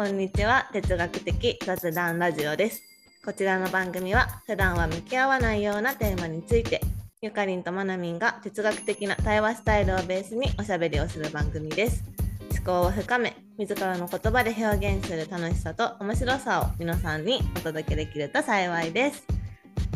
[0.00, 0.66] こんにちは。
[0.72, 2.82] 哲学的雑談ラジオです。
[3.22, 6.80] こちらの番組は普段は向き合わないようなテーマについて
[7.20, 12.02] ゆかりんとまなみんが哲学的な対話スタイルをベースにおしゃべりをする番組です。
[12.50, 19.26] 思考を深め自らの言葉で表現する楽しさと面白さを皆さんにお届けできると幸いです、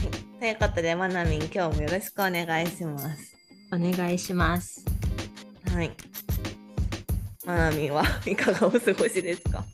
[0.02, 3.34] はい、ということでまなみん今日もよろしくお願いします。
[3.72, 4.84] お願いします。
[5.74, 5.90] はい。
[7.46, 9.64] まなみんはいかがお過ごしですか？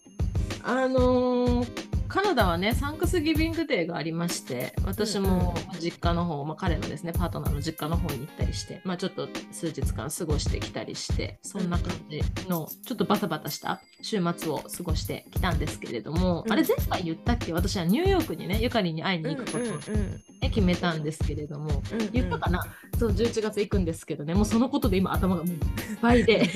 [0.62, 17.52] あのーカナダはねサンクスギビングデーがありまして私も実家の方、まあ、彼のですねパートナーの実家の方に行ったりして、まあ、ちょっと数日間過ごしてきたりしてそんな感じのちょっとバタバタした週末を過ごしてきたんですけれども、うん、あれ前回言ったっけ？
[17.52, 22.64] 私はニューヨークにねゆかりに会いに行くことを、ね、決めたんですけれども、うんうん、言ったかな？
[22.98, 25.60] そう11月行くんですけどねもうそのことで今頭がもういっ
[26.00, 26.48] ぱいで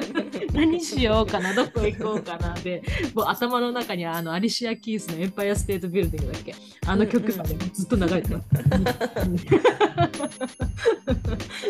[0.52, 2.82] 何しようかなどこ行こうかなで
[3.14, 6.54] もう頭の中にあのアリシア・キースのエンパイアステートビルディングだっけ？
[6.86, 8.46] あの曲が、ね、ずっと流れてます。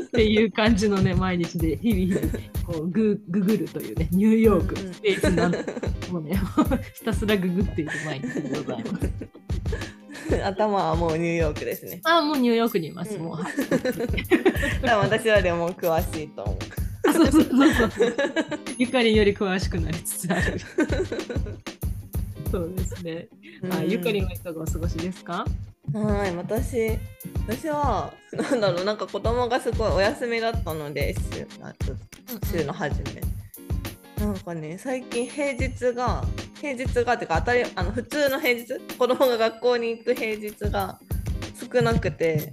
[0.07, 2.21] っていう感じのね毎日で日々
[2.67, 5.53] こうグググるというねニューヨークステーツなん
[6.13, 6.41] もうね
[6.95, 9.09] ひたすらググっている毎日でございます。
[10.45, 12.01] 頭はもうニューヨークですね。
[12.05, 13.15] あもうニューヨークにいます。
[13.15, 13.39] うん、もう。
[14.85, 17.13] 私はでも詳しいと思う。
[17.13, 18.13] そうそうそうそう。
[18.77, 20.61] ゆかりより詳しくなりつつある。
[22.51, 23.29] そうですね。
[23.71, 25.45] あ、ゆかりはいかがお過ごしですか？
[25.93, 26.99] はい、私
[27.47, 31.47] 私はなんだろうなんか子供がすごいお休みだったので週
[32.59, 33.23] 週の初め。
[34.25, 36.25] なんかね最近平日が
[36.61, 38.79] 平日がっていうか当たりあの普通の平日？
[38.99, 40.99] 子供が学校に行く平日が
[41.73, 42.51] 少なくて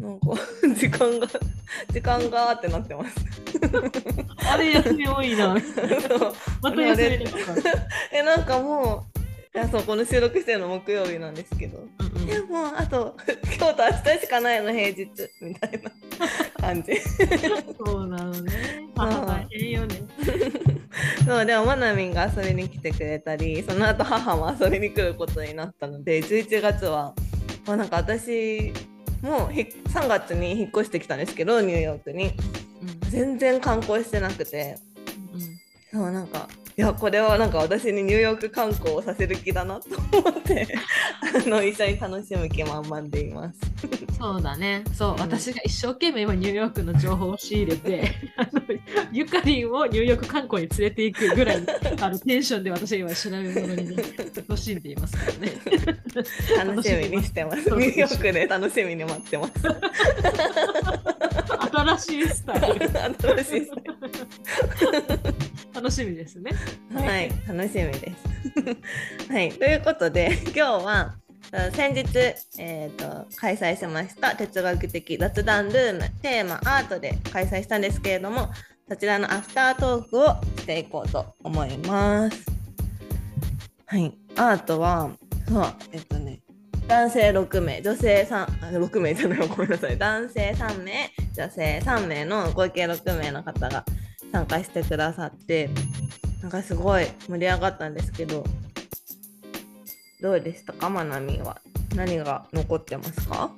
[0.00, 0.28] なんか
[0.74, 1.26] 時間が
[1.92, 3.16] 時間がってなってます。
[4.48, 5.54] あれ休み多いな。
[6.62, 7.26] また休み
[8.10, 9.20] えなんかもう
[9.52, 13.16] いやそうこの収録してるの木曜日なんですけど、うんうん、でもあと
[13.58, 15.08] 今日と明日しかないの平日
[15.42, 15.90] みたいな
[16.58, 16.96] 感じ。
[17.84, 18.52] そうなのね。
[18.96, 19.96] 大変よね。
[21.26, 27.14] そうでもまなみんが遊びに来てくれたりその後母も遊びに来ることになったので11月は、
[27.66, 28.72] まあ、なんか私
[29.22, 32.32] もう3月に引っ越してきたんですけどニューヨークに、
[33.04, 34.78] うん、全然観光してなくて、
[35.92, 40.66] うん、そうなんかいやこれはなんか私にニューヨーク観光をさせる気だなと思って
[41.44, 43.58] あの一緒に楽しむ気満々でいます。
[44.18, 48.62] そうだねそう、うん、私が一生懸命今ニューヨークの情報を仕入れて あの
[49.12, 51.62] ゆかりんをニューヨーク観光に連れていくぐらい
[52.00, 54.02] あのテンションで私は今調べ物に、ね、
[54.36, 55.52] 楽しんでいますからね。
[56.56, 57.58] 楽しみにしてます。
[57.58, 59.52] ニューヨークで楽しみに待ってます。
[61.72, 62.90] 新しいスタイル。
[62.90, 63.84] 新しいスタイ
[65.32, 65.39] ル。
[65.80, 66.52] 楽しみですね。
[66.92, 68.12] はい、楽しみで
[69.26, 69.32] す。
[69.32, 71.14] はい、 ということで 今日は
[71.72, 72.06] 先日、
[72.58, 76.00] えーと、開催しました哲学的雑談ルーム。
[76.20, 78.50] テーマアートで開催したんですけれども
[78.90, 80.26] そちらのアフタートークを
[80.58, 82.44] していこうと思います。
[83.86, 85.10] はい、アートは
[85.48, 86.40] そうえっとね
[86.88, 88.46] 男性6名女性3
[88.78, 89.48] 6名じゃない。
[89.48, 89.96] ごめんなさい。
[89.96, 93.82] 男性3名女性3名の合計6名の方が
[94.32, 95.70] 参加してくださって
[96.42, 98.44] なんかすごい盛り上がったんですけど
[100.20, 100.90] どうでしたか？
[100.90, 101.60] まなみは。
[101.96, 103.50] 何が残ってますか？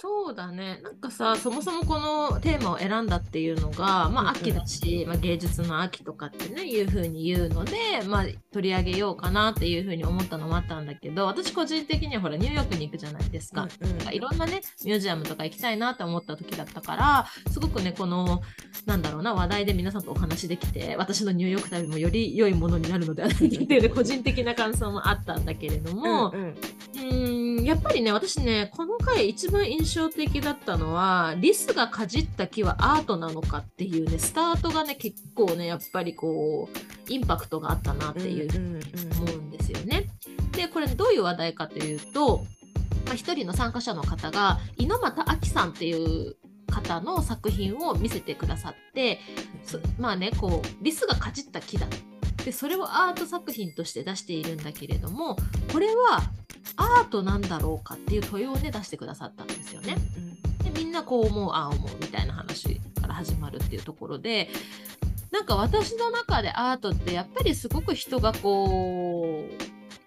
[0.00, 0.78] そうだね。
[0.84, 7.72] なんかさそもそもこのテーマを選んだっていうのが、まあ、秋だし、まあ、芸術の秋とかってねいう風に言うので、
[8.06, 18.40] まあ、取り上げようかなっていう風に思ったのもあったんだけど私個人的にはほらニューヨークに行くじゃないですか,、うんうん、いろんなねミュージアムとか行きたいなって思った時だったからすごくねこの
[18.86, 26.54] なんだろうな話題で皆さんとお話できて私のニューヨーク旅もより良いものになるのではないかっていう、ね、個人的な感想もあったんだけれども、うん、
[27.58, 38.82] うん、やっぱりね私ねこの回一番印象的だったのはリスがかじった木はアートなのかっていうねスタートがね結構ねやっぱりこうインパクトがあったなっていう
[39.20, 40.08] 思うんですよね。
[40.52, 42.44] でこれどういう話題かというと、
[43.06, 46.36] まあ、1人の参加者の方が猪俣亜紀さんっていう
[46.70, 49.20] 方の作品を見せてくださって
[49.98, 51.86] まあねこうリスがかじった木だ
[52.44, 55.36] でそれをアート作品として出しているんだけれども
[55.72, 56.22] これは
[56.78, 59.96] アートなんだろうかっていう問いをね出してくださったんですよね。
[60.64, 64.48] でみんなこう思うああ思うみたいな話から始まるっていうところで
[65.30, 69.52] なんか私の中でアートってやっぱりすごく人がこう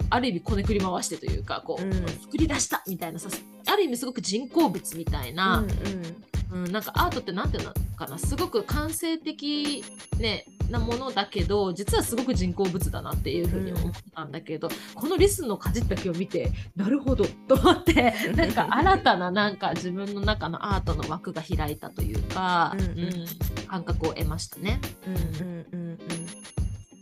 [0.09, 3.29] ある意味こねくり回してというかこう、うん、作り出したみたいなさ
[3.67, 6.23] ある意味すごく人工物みたいな、うん、うん。
[6.51, 9.83] うん、なんかアートって何ていうのかなすごく感性的、
[10.19, 23.25] ね、なものだけど実はすごく人工物だなっていうふうに思ったんだけど、うん、このリスのかじった木を見てなるほどと思ってなんか新たななんか自分の中のアートの枠が開いたというか、うん、うん、
[23.67, 24.79] 感覚を得ましたね。
[25.05, 25.99] うんうんうん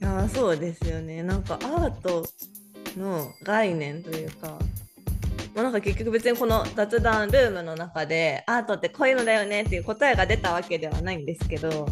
[0.02, 1.24] うん、あそうですよね。
[1.24, 2.26] なんかアート
[2.98, 4.58] の概念というか
[5.56, 11.90] まあ、なんか結局別にこの雑談ルームの中でアートってこういうのだよねっていう答えが出たわけではないんですけど、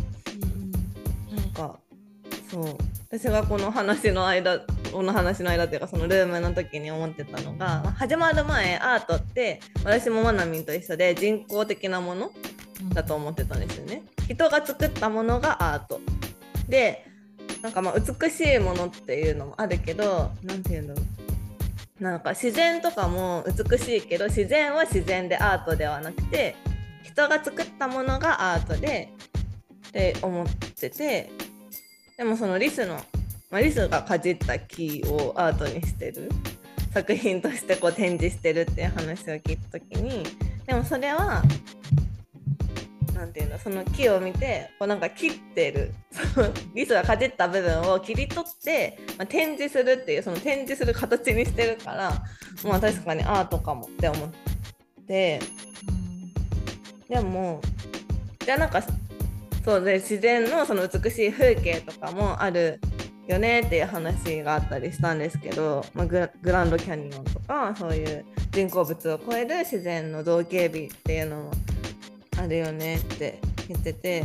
[2.64, 2.78] そう。
[3.10, 4.60] 私がこの話の間
[4.92, 12.32] この話の間っていうかそのルームの時に思ってたのが始まる前アートって私もまなみんと一緒で人工的なもの
[12.94, 14.04] だと思ってたんですよね。
[14.28, 16.00] 人が作ったものがアート。
[16.68, 17.06] で
[17.62, 21.02] なんかまあ美しいものっていうのもあるけど何て言うんだろ
[22.00, 22.04] う。
[22.04, 26.56] なんか自然とかも美しいけど自然は自然でアートではなくて
[27.04, 29.10] 人が作ったものがアートで
[29.88, 31.32] って思ってて
[32.18, 32.96] でもそのリスの、
[33.52, 36.30] まあ、リスがかじった木をアートにしてる。
[36.94, 40.24] 作品としてこう展示してるっていう話を聞いた時に
[40.66, 41.44] でもそれは
[43.14, 45.94] 何て言うんだその木を見てこうなんか切ってる。
[46.34, 52.12] そのリスがかじった部分を切り取って、まあ、展示するっていうその展示する形にしてるから
[52.64, 54.30] まあ確かにアートかもって思っ
[55.06, 55.40] て。
[57.08, 57.62] でも
[58.44, 58.82] じゃあなんか
[59.68, 62.80] そうで自然のその美しい風景とかもある
[63.28, 71.52] よねっていう話があったりしたんですけど、まあ、グランドキャニオンとかそういう人工物を超える自然の造形美っていうのも
[72.40, 74.24] あるよねって言ってて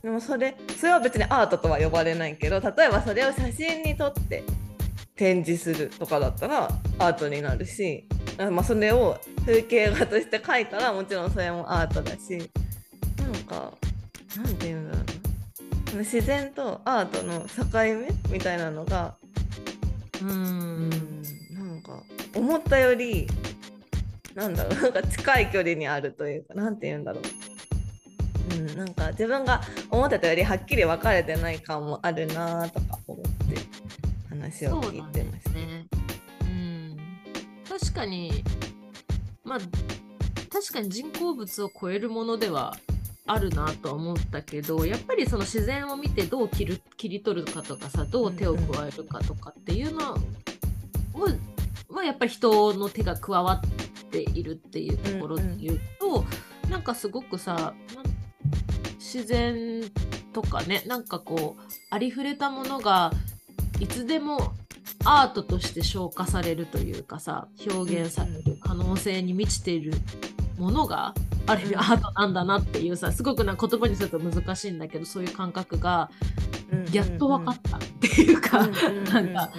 [0.00, 4.42] でもそれそれは別にアートとは呼ばれないけど例えばそれを写真に撮って
[5.16, 8.08] 展示するとかだったらアートになるし、
[8.38, 12.50] まあ、それを風景画として描いたらもちろんそれもアートだし
[13.18, 13.70] なんか
[14.36, 15.02] なんて言うんだろ
[15.92, 19.14] うな自然とアートの境目みたいなのが
[20.22, 20.90] うん
[21.50, 22.02] なんか
[22.34, 23.26] 思ったより
[24.34, 27.22] なんだろうなんか近い距離にあるというかなんて言うんだろう。
[28.54, 33.56] うん、なんか自分が思ってたよりはっきり分かれてない感もあるなとか思って
[34.28, 35.50] 話を聞いてました。
[35.50, 35.86] ね、
[36.42, 36.96] うん、
[37.68, 38.42] 確かに
[39.44, 39.58] まあ
[40.50, 42.76] 確かに人工物を超えるものでは
[43.26, 50.18] あるなとは思ったけどやっぱりその自然を見てどう切る切り取るかとかさどう手を加えるかとかっていうのは、
[51.88, 56.14] まあ、やっぱり人の手が加わっているっていうところで言うと、うん
[56.64, 57.74] うん、なんかすごくさ
[58.98, 59.82] 自然
[60.32, 63.12] とかねなんかこうありふれたものが
[63.78, 64.52] いつでも
[65.04, 69.92] アートとして消化されるというかさ表現される可能性に満ちている
[70.58, 71.14] ものが
[71.46, 76.10] ある意味アートなんだなっていうさすごくな言葉にすると難しいんだけどそういう感覚が
[76.92, 79.50] やっと分かったっていうかなんか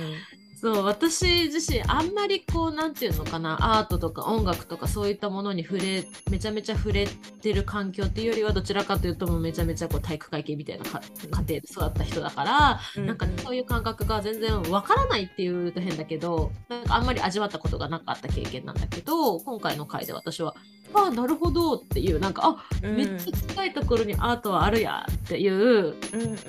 [0.64, 7.06] そう私自身あんまりこう何て言うのかなアートとか音楽とかそういったものに触れめちゃめちゃ触れ
[7.42, 10.92] てる環境っていうよりはどちらかというともうめちゃめちゃこう体育会系みたいな家
[11.32, 20.56] 庭で育った人だから、うん、なんかそういう感覚が全然わからないっていうと変だけどなんかあんまり味わったことがなかった経験なんだけど今回の回で私は
[20.94, 21.76] ああなるほど。
[21.76, 25.96] っていうなんかあ、うん、めっちゃ近いところにアートはあるやっていう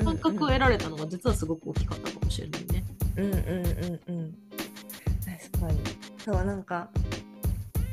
[0.04, 2.84] 感覚を得られたのが実はすごく大きかったかもしれないね。
[3.16, 3.38] うんうんうん
[4.08, 4.34] うん。
[5.24, 5.78] 確かに。
[6.24, 6.88] そうなんか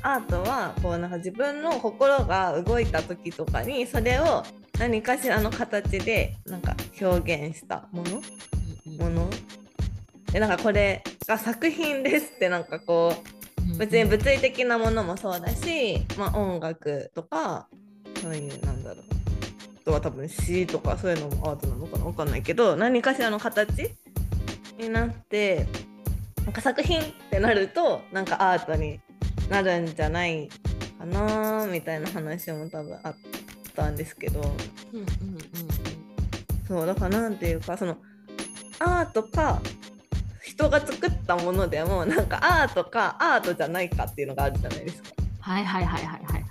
[0.04, 4.44] アートはこうなんか自分の心が動いた時とかにそれを
[4.80, 8.22] 何かしらの形でなんか表現したもの、
[8.98, 9.30] もの？
[10.32, 13.41] でなんかこれが作品ですってなんかこう
[13.78, 17.68] 別に物理的なものもそうだし、まあ、音楽とか
[18.22, 19.04] そういうなんだろう。
[19.82, 22.04] あとは多分詩とかそういうのもアートなのかな？
[22.04, 23.90] 分かんないけど何かしらの形
[24.78, 25.66] になって
[26.46, 29.00] なんか作品ってなるとなんかアートに
[29.50, 30.50] なるんじゃない
[31.00, 33.16] かなみたいな話も多分あっ
[33.76, 34.40] たんですけど、
[34.94, 35.08] うんうんうん、
[36.68, 37.98] そうだから何ていうかその
[38.80, 39.62] アートか
[40.62, 45.10] 人が作ったものでもなんかアートかアートじゃないかっていうのがあるじゃないですか。
[45.40, 46.44] はいはいはいはいはいはい。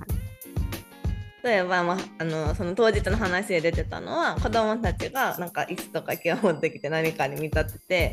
[1.43, 8.13] 例えば、まあ、あのその当日の話で出てたのは子供たちがなんか椅子とか木を持ってきて何かに見立て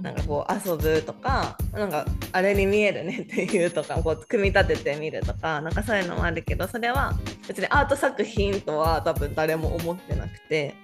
[0.00, 7.14] なんかこう遊ぶとかなんかあれに見えるねっていうとかこう組み立ててみるとかなんかそういうのもあるけどそれは
[7.48, 10.74] 別にアート作品とは多分誰も思ってなくて。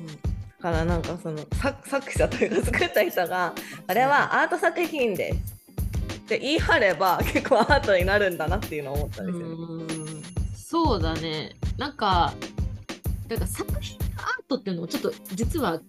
[0.00, 0.29] だ
[0.60, 1.38] からなんかその
[1.86, 3.54] 作者というか作った人が
[3.86, 5.60] あれはアート作品です
[6.16, 9.46] って言い張れば 結構アートになるんだなっていうのを思ったんですよ。
[10.54, 11.56] そうだね。
[11.76, 12.32] なんか
[13.26, 15.80] だから作品アートっていうのもちょっと実は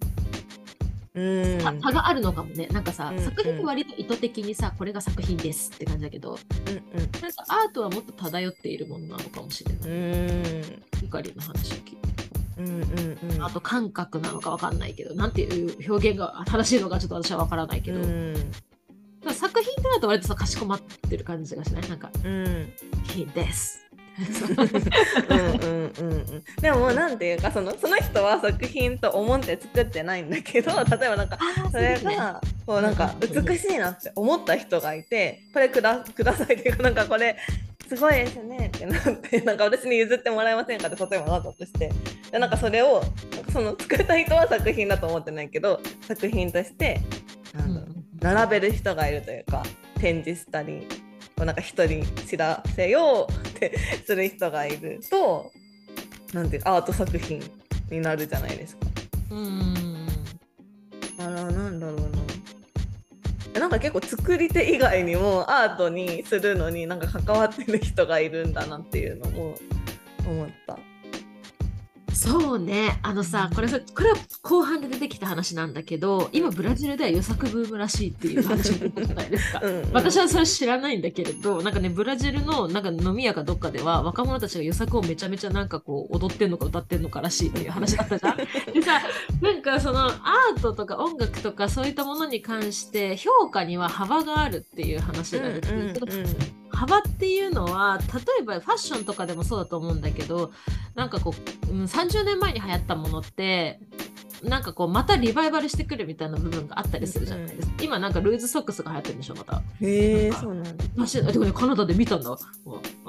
[1.14, 1.22] う
[1.56, 1.60] ん。
[1.60, 2.66] 差差があるのかもね。
[2.68, 3.24] なんかさ、うんうん。
[3.24, 6.98] 作品割と意図的にさこれが作品ですって感じだけどうん。
[7.20, 10.82] なんかアートはもっと漂っているものなのかもしれない、うん。
[11.02, 12.11] ゆかりの話を聞いて
[12.58, 13.44] うんうんうん。
[13.44, 18.34] あと感覚なのかわかんないけどなんていう表現が正しいのかちょっと私はわからないけど、うん。
[19.32, 21.88] 作品ってなると割とさかしこまってる感じがしない？
[21.88, 22.72] なんかうん
[23.06, 23.78] 「品です」
[24.18, 26.44] うんうんうんうん。
[26.60, 31.38] でもなんていうかそのその人は作品と思って作ってないんだけど例えばなんか
[31.70, 37.36] それがこうなんか美しいなって思った人がいてこれくだくださいっていうかなんかこれ
[37.88, 41.92] すごいですねってなってなんか私に譲ってもらえませんかって例えばなったとして
[42.30, 43.02] でなんかそれを
[43.34, 47.00] なんかその作った人は作品だと思ってないけど作品として
[47.54, 49.62] なんだろう並べる人がいるというか
[49.98, 50.86] 展示したり
[51.36, 55.50] こうなんか人に知らせようってする人がいると
[56.32, 57.42] なんていうかアート作品
[57.90, 58.86] になるじゃないですか。
[59.30, 60.06] うん
[61.18, 62.31] あらなんだろうな。
[63.60, 69.54] なんか結構作り手以外にもアートにするのになんか関わってる人がいるんだなっていうのも
[70.26, 70.78] 思った。
[72.14, 72.98] そうね。
[73.02, 79.60] あのさこれさこれは後半で出てきた話なんだけど今ブラジルでは予作ブームらしいっていう話じゃないですか？
[79.64, 79.92] うんうん。
[79.92, 88.36] 私はそれ知らないんだけれどなんかねブラジルのなんか飲み屋かどっかでは若者たちが予作をめちゃめちゃなんかこう踊ってんのか歌ってんのからしいっていう話だったじゃん？
[88.72, 89.00] でさ
[89.40, 95.92] なんかそのアートとか音楽とかそういったものに関して評価には幅があるっていう話が出てる。
[95.94, 96.06] けど
[96.72, 100.52] 幅っていうのは例えばファッションとかでもそうだと思うんだけど
[100.94, 101.34] なんかこ
[101.68, 103.80] う、うん、30年前に流行ったものって
[104.42, 110.84] なんかこうまたリバイバルしてくるみたいな部分があったりするじゃないですか、今なんかルーズソックスが流行ってるんでしょまたへえそうなんだ。
[111.32, 112.36] でもねカナダで見たんだあ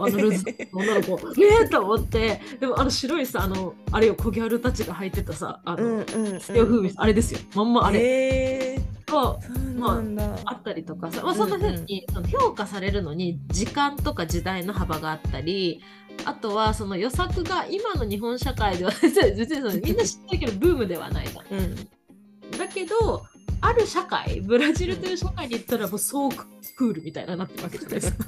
[0.01, 6.91] のルーズの女の子ええと思ってでもあの白いさあのあれよ小ギャルたちが履いてたさあの、うんうんうん。
[6.95, 9.39] あれですよまんまあれそ
[9.75, 10.39] うなんだ。
[10.45, 15.83] あったりとかさ、まあ、そんな風にその評価されるのに時間とか時代の幅があったり
[16.25, 18.91] あとはその予作が今の日本社会では
[19.83, 21.59] みんな知ってるけどブームではないじゃん。
[21.59, 21.75] うん
[22.57, 23.25] だけど
[23.63, 26.31] ある社会ブラジルという社会に行ったらもうそう
[26.75, 28.27] クールみたいななってるわけじゃないですか。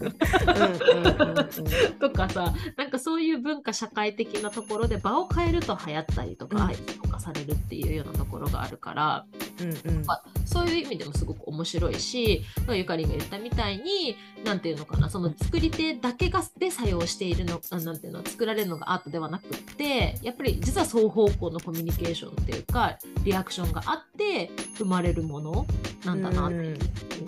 [1.99, 6.75] とかさなんかそういう文化社会的なところで場を変えると流行ったりとか、うん。
[7.03, 9.25] 評価されるっていうようなところがあるから
[9.59, 10.05] うんうん。
[10.05, 14.15] まあそういう意味でもすごく面白いしゆかりんが言ったみたいに
[14.45, 25.65] なんていうのかなその作り手だけがで作用しているのあなんていうの作られるのがアートではなくってやっぱり実は双方向のコミュニケーションっていうかリアクションがあって生まれるもの
[26.05, 26.77] なんだなって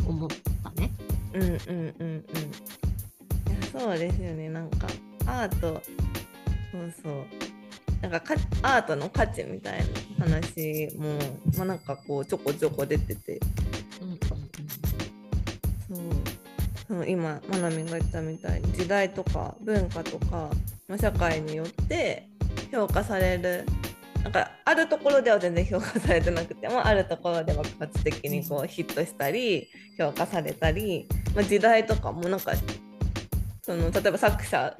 [0.07, 0.29] 思っ
[0.63, 0.91] たね。
[1.33, 1.55] うんうんうん
[1.99, 2.25] うん。
[3.71, 4.49] そうですよね。
[4.49, 4.87] なんか
[5.25, 5.81] アート。
[6.71, 7.25] そうそう。
[8.01, 9.79] なんかかアートの価値みたい
[10.17, 11.17] な話も、
[11.57, 13.39] まあ、なんかこうちょこちょこ出てて。
[14.01, 14.19] うんうん
[15.87, 15.97] そう
[16.87, 17.09] そう。
[17.09, 20.49] 今まなみが言ったみたいに時代とか文化とか、
[20.87, 22.29] まあ、社会によって
[22.71, 23.65] 評価される
[24.27, 32.51] なんかあるところでは全然評価されてなくてもあるところで爆発的にこうヒットしたり評価されたり、まあ、時代とかもなんか
[33.61, 34.75] その例えば作者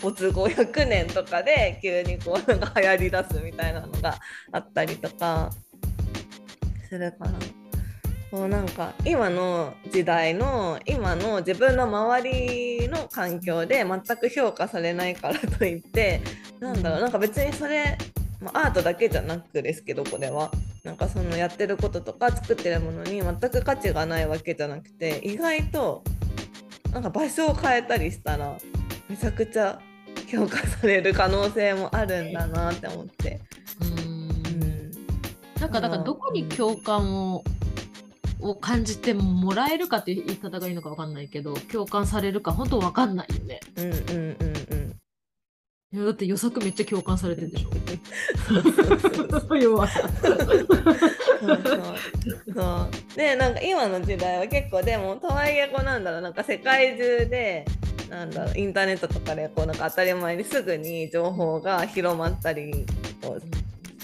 [0.00, 4.16] 没後100年とかで急にこうなんか流行りだすみたいなのが
[4.52, 5.50] あったりとか
[6.88, 7.32] するから。
[8.30, 16.20] こうなんか今の時代の今の自分の周りの環境で全く評価されないからといって
[16.60, 17.96] なんだろうなんか別にそれ、
[18.40, 20.50] まあ、アートだけじゃなくですけどこれは
[20.84, 26.04] なんかそのやってることとか作ってるものに全く価値がないわけじゃなくて意外と
[26.92, 28.56] なんか場所を変えたりしたら
[29.08, 29.80] めちゃくちゃ
[30.30, 33.40] 評価される可能性もあるんだなって思って。
[33.80, 34.28] うんうん
[35.60, 37.42] なんかだからどこに共感を
[38.40, 43.60] を感じてもらえるかっていう言い方がいいのかわかんないけど共感されるか本当わかんないよね。
[43.76, 44.57] うんうんうんうん
[45.90, 47.70] いやだって予測めっちゃ共感されてるでしょ。
[49.56, 50.06] 要はさ。
[52.54, 57.64] そうでなんか今の時代は結構でもとはいえこうなんだろうなんか世界中で
[58.10, 62.84] なんだろうインターネットとかでこうなんか当たり前にすぐに情報が広まったり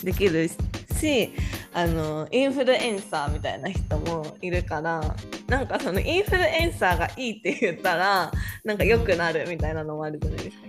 [0.03, 1.35] できるし
[1.75, 5.03] あのインフルエンサーみたいな人もいるから
[5.49, 8.33] なんかそのインフルエンサーがいいって言ったら
[8.65, 10.65] なんか良くなるみたいなのもあるじゃないですか？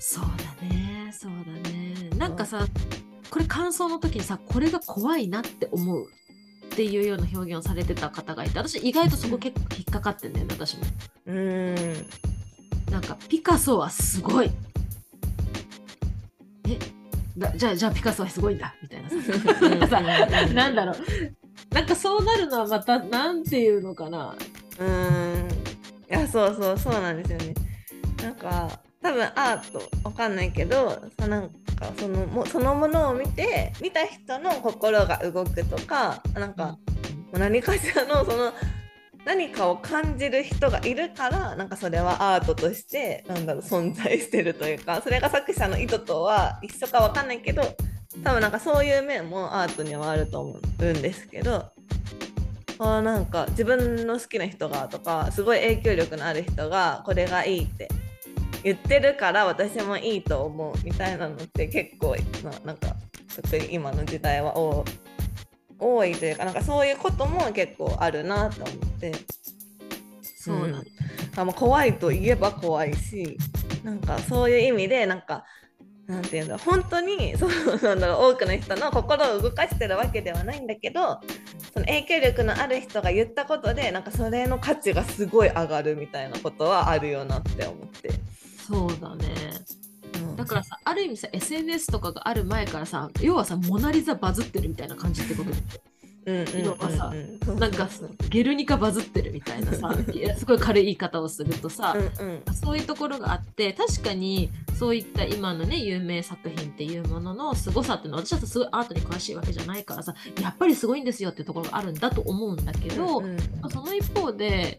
[0.00, 0.24] そう
[1.12, 2.10] そうだね。
[2.16, 2.66] なんかさ
[3.30, 6.06] これ感想の時にさこれが怖いなって思う
[6.66, 10.84] っていうような表現をされてた方がいて私意外とそこ結構引っかかってんだよね私も。
[11.26, 12.06] うーん。
[12.90, 14.50] なんかピカソはすごい。
[16.68, 16.78] え？
[17.36, 18.74] だじゃあじゃあピカソはすごいんだ。
[18.82, 19.88] みたいなさ。
[19.88, 20.00] さ
[20.54, 20.96] なんだろう。
[21.74, 24.36] なんかそうなるのはまたなんていうのかな。
[24.78, 25.48] うーん。
[25.50, 25.52] い
[26.08, 27.54] やそうそうそうなんですよね。
[28.22, 36.76] なんか多分アートわかんないけどそなんかそのもそのものを見て見た人の心が動くとかなんか、
[37.32, 38.52] 何かしらのその
[39.24, 47.62] 何かを感じる人がいるからなんかそれはアートとしてなんだろう存在してるというかそれが作者の意図とは一緒かわかんないけど
[48.24, 51.66] 多分なんかそういう面もアートにはあると思うんですけど
[52.78, 57.88] あなんか自分の好きな人がとかすごい影響力のある人がこれがいいって
[58.62, 62.94] 言ってるから私もいいと思うみたいなのって結構ななんか
[63.42, 64.84] 特に今の時代は多
[65.78, 69.12] 多いというかなんかそういうことも結構あるなと思って
[70.22, 70.78] そうなんだ、
[71.36, 73.36] あまあ怖いといえば怖いし
[73.84, 75.44] なんかそういう意味でなんか
[76.06, 77.50] なんていうんだ本当にそう
[77.82, 81.20] なんだろう多くの人の心を動かしてるわけではないんだけど
[81.74, 88.10] その影響力のある人が言ったことでなんかそれの価値がすごい上がるみたいなことはあるよなって思って。
[88.68, 89.24] そうだね。
[90.14, 90.36] うん。
[90.36, 95.62] だからさある意味さ SNS とかがある前からさ要はさモナ・リザバズってるみたいな感じってことでしょ
[96.26, 97.12] うんうんうん要はさ
[97.46, 97.88] うんなんか
[98.28, 99.94] ゲルニカバズってるみたいなさ
[100.36, 102.54] すごい軽い言い方をするとさ、うんうん。
[102.54, 113.38] そういうところがあって確かにそういった今のね有名作品っていうものの凄さっていうのは私だとすごいアートに詳しいわけじゃないからさやっぱりすごいんですよっていうところがあるんだと思うんだけど、うんうん。
[113.70, 114.78] その一方で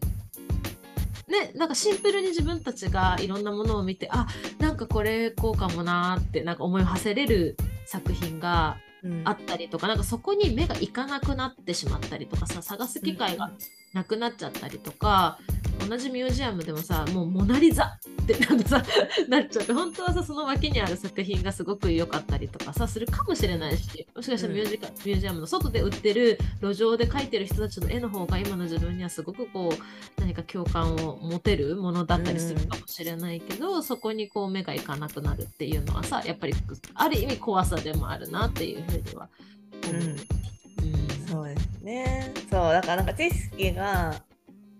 [1.30, 4.26] ねなんかシンプルに自分たちがいろんなものを見てあ
[4.58, 7.56] なんかこれこうかもなーってなんか思いを馳せれる
[7.86, 9.22] 作品がうん。
[9.24, 13.50] あったりとかなんかそこに目がいかなくなってしまったりとかさ探す機会が
[13.92, 15.38] なくなっちゃったりとか、
[15.88, 18.84] 同じミュージアムでもさもうモナ・リザってなんかさ
[19.28, 36.54] なっちゃって本当はさその脇にある作品がすごく良かったりとかさするかもしれないしもしかしたらミュージカ、ミュージアムの外で売ってる路上で描いてる人たちの絵の方が今の自分にはすごくこう何か共感を持てるものだったりするかもしれないけど、そこにこう目がいかなくなるっていうのはさやっぱり
[36.94, 39.28] ある意味怖さでもあるなっていうふうには
[39.88, 39.94] 思う。
[39.94, 40.02] うん。
[40.02, 42.32] うんそうですね。
[42.50, 44.14] そうだからなんか知識が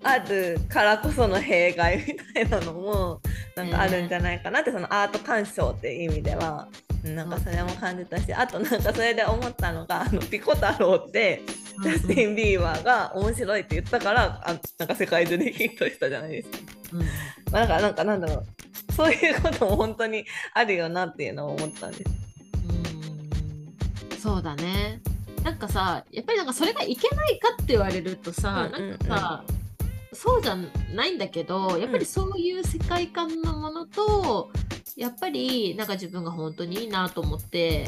[0.02, 3.20] あるからこその弊害みたいなのも
[3.54, 6.68] なんかあるんじゃないかなって、そのアート鑑賞っていう意味では。
[6.72, 11.42] うんなんかそれも感じたしあとなんかそれで思ったのがあのピコ太郎って
[11.82, 16.58] ジャスティン・ビーバーが面白いって言ったからあなんか世界中でヒットしたじゃないですか。
[16.92, 17.06] うんま
[17.52, 18.42] あ、なんかなんかなんだろ
[18.90, 22.04] うそういうことも本当にあるよなっていうのを思ったんです。
[24.12, 25.00] うんそうだね。
[25.42, 29.44] なんかさ、やっぱりなんかそれがいけないかって言われるとさ、うんうんうんなんかさ、
[30.12, 30.56] そうじゃ
[30.94, 34.50] ないんだけど、やっぱりそういう世界観のものと、
[34.96, 37.86] やっぱりなんか自分が本当にいいなと思って、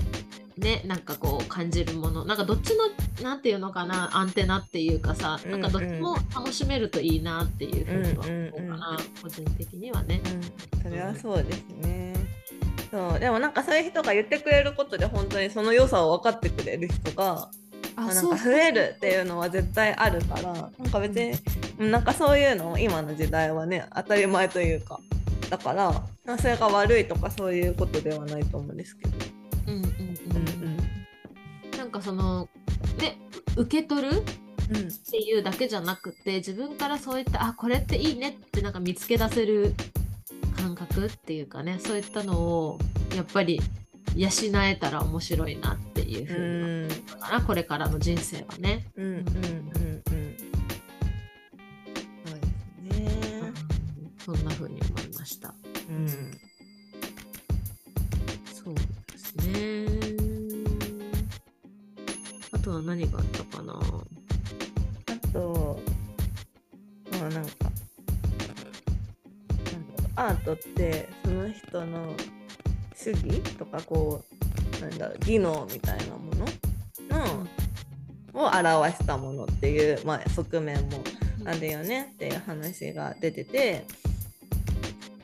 [0.57, 2.85] ね、なんかこう感じるもの、なんかどっちの、
[3.23, 10.21] なんていうのかな、アンテナっていうかさ、うんうんなんかどっちも楽しめるといいなっていうふうには思うかうんうんな、個人的にはね。
[10.75, 12.22] うん、それはそうですね。
[12.93, 13.19] そう。
[13.19, 17.51] でもなんかそういう人が言ってくれることで本当にその良さを分かってくれる人が
[17.97, 21.33] あなんか増えるっていうのは絶対あるからなんか別に
[21.79, 21.91] うん。
[21.91, 25.01] なんかそういうのも今の時代はね当たり前というか
[25.49, 25.91] だから
[26.27, 29.13] まあそれが悪いとかそういうことではないと思うんですけど。
[29.69, 29.97] うんうんうんうん。
[30.65, 30.77] うん
[31.79, 32.49] なんかその
[32.99, 33.17] ね
[33.57, 34.17] 受け取るうん。
[34.17, 34.23] っ
[35.11, 39.75] ていうだけじゃなくて自分からそういったあこれっていいねってなんか見つけ出せる
[40.57, 42.79] 感覚っていうかねそういったのを
[43.15, 43.61] やっぱり
[44.15, 44.29] 養
[44.63, 48.87] えたら面白いなっていうふううにん思うかな、これからの人生はね。
[48.97, 50.03] うんうんうんうん
[52.25, 52.47] そうで
[52.93, 53.53] すね。
[54.19, 55.55] そんな風に思いました。
[55.89, 56.09] うん
[58.53, 58.83] そうで
[59.19, 59.87] すね。
[62.53, 63.73] あとは何があったかな？
[63.75, 63.81] あ
[65.33, 65.81] と、
[67.19, 67.62] まあなんか、
[70.17, 72.15] アートってその人の
[72.95, 74.25] 主義とかこ
[74.79, 76.47] う、なんだろう、技能みたいなもの
[78.35, 81.03] の、を表したものっていう、まあ、側面も
[81.45, 83.85] あるよねっていう話が出てて。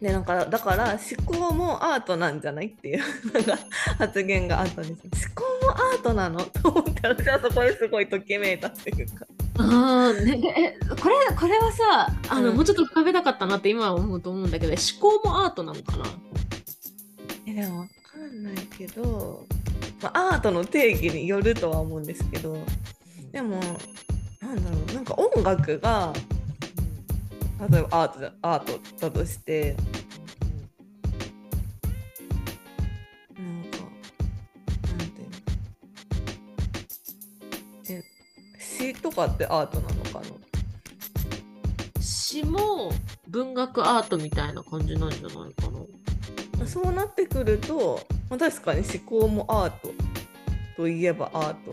[0.00, 2.98] でなんかだから思考もアートなんじゃないっていう
[3.32, 3.58] なんか
[3.98, 6.40] 発言があったんですよ思考もアートなの？
[6.40, 9.26] と思って私はそこですごいときめいたっていうか
[9.58, 12.56] あーね、えこれこれはさあの、うん。
[12.56, 16.04] もうちょっと深めたかったなって今は思うと思うんだけど思考もアートなのかな？
[17.46, 19.44] えでもわかんないけど、
[20.02, 22.56] まあ、アートの定義によるとは思うんですけど
[23.32, 23.60] でも
[24.40, 26.12] なんだろうなんか音楽が
[27.70, 29.76] 例えばアートだアートだとして
[39.18, 40.26] なんかなんていうのえ詩とかってアートなのかな？
[42.00, 42.92] 詩も
[43.28, 45.70] 文学アートみたいな感じなんじゃないか
[46.58, 46.66] な。
[46.66, 49.92] そうなってくると、まあ、確かに思考もアート
[50.76, 51.72] といえばアート。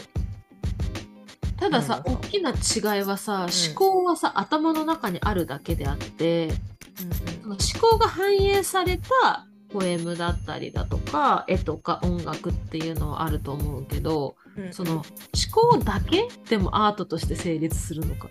[1.57, 14.35] たださ、うん大きな違いはさ、思考はさ、頭の中にあるだけであって、その思考が反映されたポエムだったりだとか、絵とか音楽っていうのはあると思うけど、
[14.71, 15.03] その思
[15.51, 18.29] 考だけでもアートとして成立するのか。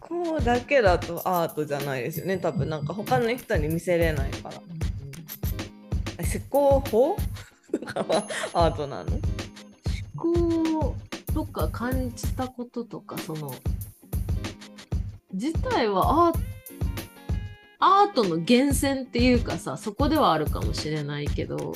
[0.00, 2.38] 思考だけだとアートじゃないですよね。
[2.38, 4.56] 多分なんか他の人に見せれないから。
[4.56, 4.64] 思
[6.48, 7.16] 考法？
[7.94, 9.10] はアートなの？
[10.22, 10.94] 思考
[11.34, 13.54] とか感じたこととかその
[15.32, 16.38] 自体はアー
[17.80, 21.74] アートの源泉っていうかさそこではあるかもしれないけど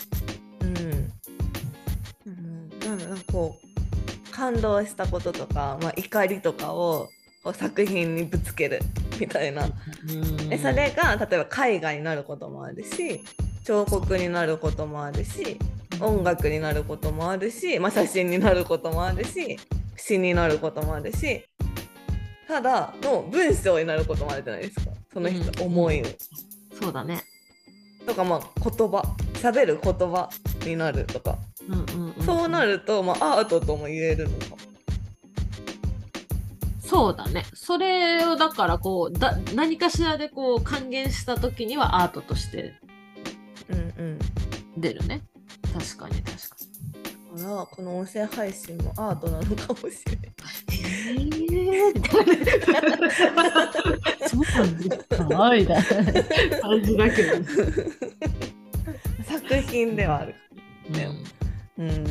[3.32, 7.08] こう感動したこととか、まあ、怒りとかを
[7.42, 8.80] こう作品にぶつける
[9.20, 9.66] みたいな。
[9.66, 10.48] うん。
[10.48, 13.22] でそれが例えば絵画になることもあるし
[13.64, 15.58] 彫刻になることもあるし
[16.00, 19.58] 音楽になることもあるし、まあ、写真になることもあるし
[19.96, 21.44] 詩になることもあるし
[22.46, 24.92] ただの文章になることもあるじゃないですか。
[25.12, 25.72] その人、うん。
[25.72, 26.04] 思いを。
[26.80, 27.22] そうだね。
[28.06, 29.02] とかまあ言葉。
[29.34, 30.30] 喋る言葉
[30.64, 31.38] になるとか、
[32.24, 34.56] そうなると、まあ、アートとも言えるのか。
[36.80, 37.44] そうだね。
[37.52, 42.74] それをだからこうだ何かしらでこう還元した時にはアートとして
[43.68, 43.80] うんう
[44.14, 44.18] ん
[44.78, 45.22] 出るね。
[45.74, 46.56] 確かに確か
[47.36, 51.14] だからこの音声配信もアートなのかもしれない。
[51.14, 51.54] に。
[51.54, 52.08] えー。
[54.28, 55.84] そうなんですかみたい
[56.50, 57.34] な感じだけど。
[59.28, 60.34] 作品ではある。
[60.88, 61.37] ねうん
[61.78, 62.04] うん。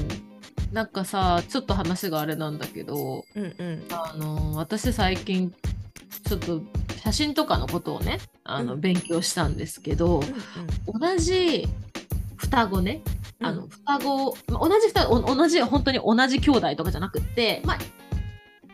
[0.71, 3.83] なんかさちょっと話があれなんだけどうんうん。
[3.91, 5.53] あの私最近
[6.25, 6.61] ちょっと
[7.03, 8.81] 写真とかのことをねあの、うん。
[8.81, 10.21] 勉強したんですけど
[10.87, 11.67] 同じ
[12.37, 13.01] 双子ね。
[13.39, 17.77] あの双子、まあ同じ双子お同じ本当に同じ兄弟とかじゃなくって、まあ、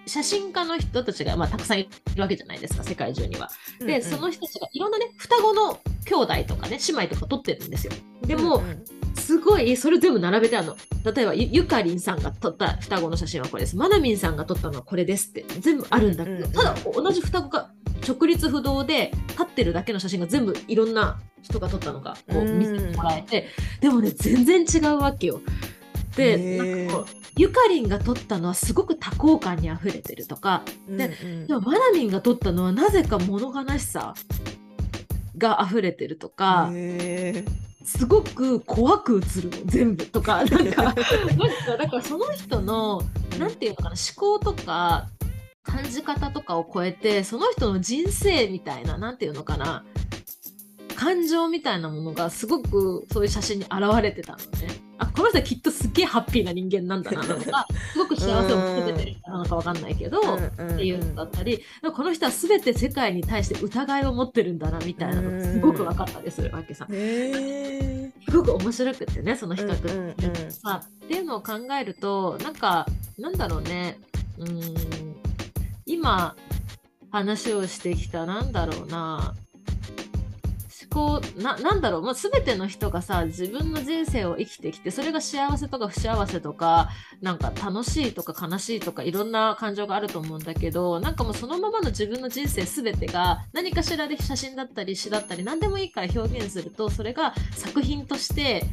[0.05, 3.49] 写真家の人たちが、まあ、たくさんいるわけじゃないですか世界中には。
[3.79, 7.93] で、その人たちがいろんなね双子の兄弟とかね姉妹とか撮ってるんですよ。
[8.25, 10.77] でも、うんうんすごいそれ全部並べてあるの。
[11.11, 13.75] 例えばゆゆかりんさんが撮った双子の写真はこれです。
[13.75, 15.45] まなみんさんが撮ったのはこれですって。
[15.59, 16.51] 全部あるんだけど、うんうんうん。
[16.51, 17.71] ただ同じ双子が
[18.07, 23.47] 直立不動で立ってるだけの写真が全部いろんな人が撮ったのがこう見せてもらえて、
[23.79, 25.41] でもね全然違うわけよ。
[26.15, 31.47] でなんかこうゆかりんが撮ったのはすごく多幸感にあふれてるとかでうんうん。
[31.47, 34.13] でもまなみんが撮ったのはなぜか物悲しさ
[35.37, 36.71] があふれてるとか。
[37.83, 41.03] へすごく怖く映るの全部とか なんかなんか
[41.77, 45.07] だからその人のーなんていうのかな思考とか
[45.63, 49.83] 感じ方とかを超えてその人の人生みたいななんていうのかな
[50.95, 54.82] 感情みたいなものがすごくそういう写真に現れてたのね。
[54.97, 66.87] あこの人はきっとすっげえハッピーな人間なんだな とかすごく幸せを求めてる人なのかわかんないけど、っていうのだったり、この人は全て世界に対して疑いを持ってるんだなみたいなのがすごく分かったりするわけさ。
[66.87, 70.07] すごく面白くってねその比較って、うんうん。
[70.07, 72.85] うんさっていうのを考えるとなんか
[73.17, 73.99] なんだろうね。
[74.37, 75.15] うーん。
[75.85, 76.35] 今
[77.11, 79.35] 話をしてきたなんだろうな
[80.93, 86.89] 思考ななんだろう、まあ、全ての人がさ自分の人生を生きてきてそれが幸せとか不幸せとか
[87.21, 98.63] なんか楽しいとか悲しいとかいろんな感情があると思うんだけどなんかもうそのままの自分の人生全てが何かしらで写真だったり詩だったり何でもいいから表現するとそれが作品として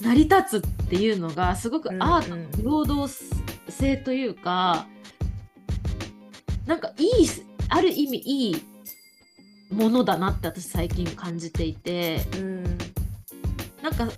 [0.00, 3.08] 成り立つっていうのがすごくアートの平等
[3.68, 4.88] 性というか、
[6.66, 7.08] なんかいい
[7.68, 8.71] ある意味いい
[9.72, 12.24] ものだなって私最近感じていて。
[12.36, 12.78] うん
[13.82, 14.08] なんか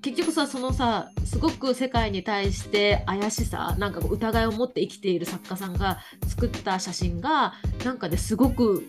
[0.00, 8.86] 結局さそのさすごく世界に対して怪しさなんか疑いを持って生きている作家さんが作った写真がなんかですごく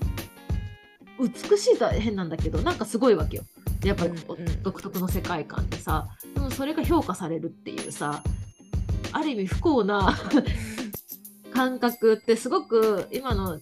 [1.20, 3.44] 美しいとは変なんだけどなんかすごいわけよ。
[3.84, 4.14] やっぱり
[4.62, 6.08] 独特の世界観でさ。
[6.36, 8.24] でもそれが評価されるっていうさ
[9.12, 10.18] ある意味不幸な
[11.54, 13.60] 感覚ってすごく今の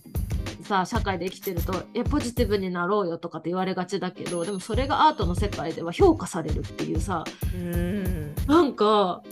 [0.68, 7.24] さ社会で生きてるとえポジティブになろうよとかって言われがちだけどでもそれがアートの世界では評価されるっていうさ
[7.56, 8.36] うん。
[8.46, 9.24] なんか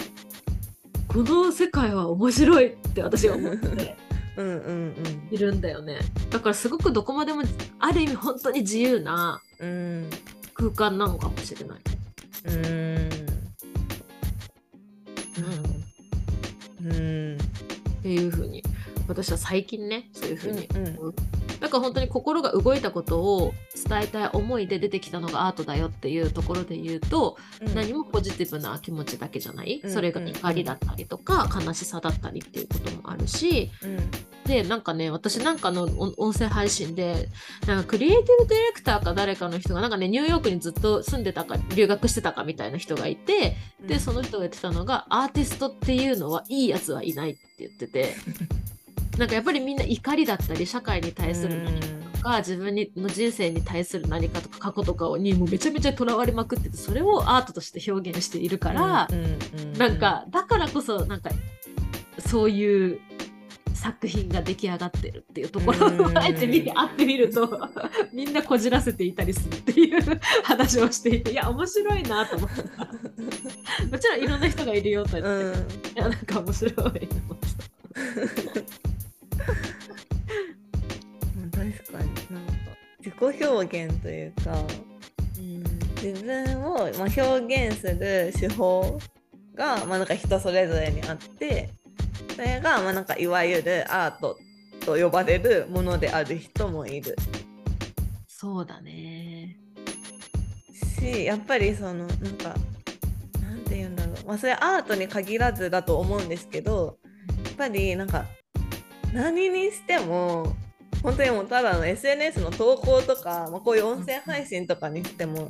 [1.08, 3.96] この世界は面白いって私が思って
[4.38, 6.00] うんうんいるんだよね。
[6.30, 7.44] だからすごくどこまでも
[7.80, 10.10] ある意味本当に自由なうん
[10.54, 11.80] 空間なのかもしれない。
[12.46, 13.10] うん。
[16.82, 16.92] うん。
[16.92, 16.94] う
[17.36, 17.38] ん。
[17.38, 18.62] っていうふうに
[19.08, 21.16] 私は最近ねそういうふうに、うんうん。
[21.60, 23.54] なんか本当に心が動いたことを
[23.88, 27.76] 伝えたい思いで出てきたのがアートだよっていうところで言うと、うん。
[27.76, 34.12] 何もポジティブな気持ちだけじゃない、うんそれが怒りだったりとか、悲しさだったりっていうこともあるしうん。
[34.46, 37.30] でなんかね私なんかの音音声配信で
[37.68, 48.16] なんかクリエイティブディレクターか誰かの人がなんかねニューヨークにずっと住んでたか留学してたかみたいな人がいてでその人が言ってたのがアーティストっていうのはいいやつはいないって言ってて
[49.18, 59.08] なんかやっぱりみんな怒りだったり社会に対する何かとか自分にの人生に対する何かとか過去とかにもうめちゃめちゃとらわれまくっててそれをアートとして表現しているから、
[59.78, 61.30] なんかだからこそなんか
[62.20, 63.00] そういう
[63.74, 67.70] 作品が出来上がってるっていうところうんをあえて見て会ってみると
[68.12, 72.86] みんなこじらせていたりするっていう話をしていていや面白いなと思ってた。
[73.92, 75.54] もちろんいろんな人がいるよと言って、うん。
[75.54, 75.56] い
[75.96, 77.08] やなんか面白いと思って
[77.96, 78.85] うん
[81.52, 82.54] 確かになんか
[83.00, 84.64] 自己表現というか
[86.02, 89.00] 自分を、まあ、表現する手法
[89.56, 91.72] が、まあ、なんか人それぞれにあって
[92.36, 94.38] それが、まあ、なんかいわゆるアート
[94.86, 97.16] と呼ばれるものである人もいる。
[98.28, 99.58] そうだね。
[101.00, 102.56] しやっぱりそのなんか
[103.42, 106.98] なんて言うんだろう、まあ、それアートに限らずだと思うんですけど
[107.46, 108.26] やっぱりなんか
[109.16, 110.54] 何にしても
[111.02, 115.50] 本当にもうただの SNS の投稿とか、まあ、こういう音声配信とかにしても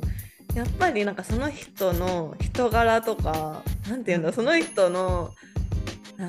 [0.54, 5.32] やっぱりなんかその人の人柄とかなんて言うんだその人の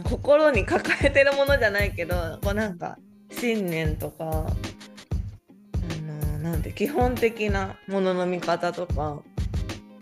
[0.03, 2.97] 心に抱えてるものじゃないけどこうなんか
[3.29, 9.21] 信念とかあのなんて基本的なものの見方とか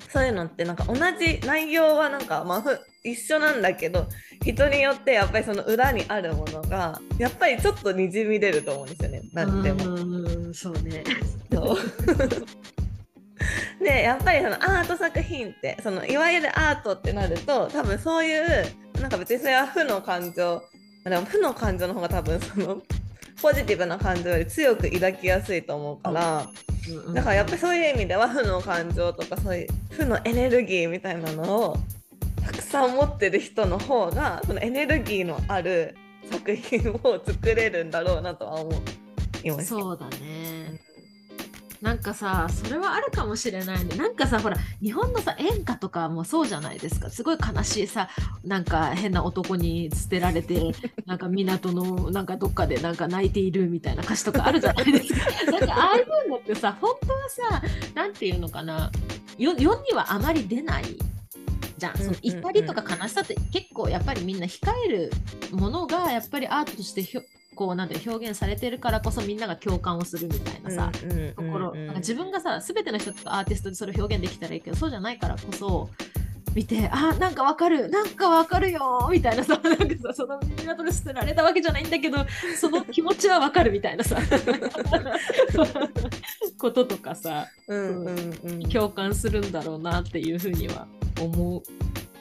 [0.09, 4.07] そういうのってなんか同じ内容はなんかまあふ一緒なんだけど
[4.43, 9.95] 人によってやっぱりその裏にあるものがやっぱりちょっとにじみ出ると思うんですよね何でも。
[9.95, 9.99] う
[10.49, 11.03] んそうね
[11.51, 11.77] そう
[13.83, 18.65] でやっぱりそのアート作品ってそのいわゆるアートってなると多分そういう
[18.99, 20.61] なんか別にそれは負の感情
[21.03, 22.81] でも負の感情の方が多分その
[23.41, 26.47] ポジティブな感情より強く抱きやすいと思うから。
[27.13, 31.77] だからやっぱりそういう意味では負の感情とかそういう負のエネルギーみたいなのを
[32.65, 35.95] さん持ってる人の方がそのエネルギーのある
[36.31, 38.71] 作品を作れるんだろうなとは思
[39.43, 39.67] います。
[39.67, 40.81] そうだね。
[41.81, 43.95] なんかさそれはあるかもしれないね。
[43.95, 47.09] なんかさほら日本のさ演歌とかもそうじゃないですか。
[47.11, 48.09] すごい悲しいさ
[48.43, 50.73] なんか変な男に捨てられて
[51.05, 55.19] なんか港のなんかどっかでなんか泣いているみたいな歌詞とかあるじゃないですか。
[55.51, 57.61] なんかああいうのってさ本当はさ
[57.93, 58.91] なんていうのかな。
[59.37, 60.85] よ世にはあまり出ない
[61.77, 65.11] じゃんその怒りとか悲しさって結構やっぱりみんな控える
[65.51, 67.21] ものがやっぱりアートとしてひょ
[67.55, 70.91] こうなんて表現されてるからこそみんなが共感をするみたいなさ、
[71.35, 75.89] ところ、なんか自分がさ全ての人とかアーティストでそれを表現できたらいいけどそうじゃないからこそ
[76.55, 82.25] 見てあなんかわかる なんかわかるよみたいなさなんかさその港で捨てられたわけじゃないんだけど
[82.57, 84.17] その気持ちはわかるみたいなさ
[86.57, 88.17] こととかさうんうん。
[88.43, 90.87] うん共感するんだろうなっていうふうには
[91.21, 91.63] 思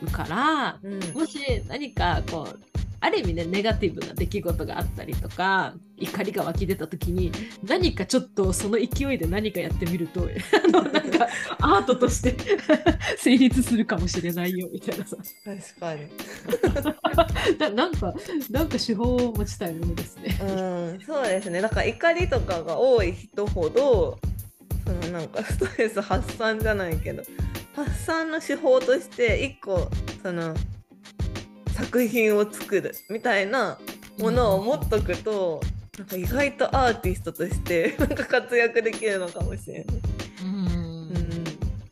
[0.03, 7.31] うからうんもし何かこうある意味ねネガティブな出来事があったりとか怒りが湧き出た時に
[7.63, 11.29] 何かちょっとその勢いで何かやってみると あのなんか
[11.61, 12.35] アートとして
[13.19, 16.09] 成立するかもしれないよみたいなさ確かに。
[17.59, 18.15] ななんか
[18.51, 20.39] なんか手法を持ちたいものですね。
[20.41, 20.45] う
[20.97, 21.61] ん、そうですね。
[21.61, 24.19] だから怒りとかが多い人ほど、
[24.87, 27.23] そのなんかストレス発散じゃないけど、
[27.75, 29.91] 発散の手法として一個
[30.23, 30.55] その
[31.73, 33.79] 作品を作るみたいな
[34.19, 35.61] ものを持っとくと、
[35.99, 39.97] なんか意外とアーティストとして なんか活躍できるのかもしれない。
[40.45, 40.67] うん。
[41.09, 41.45] うん、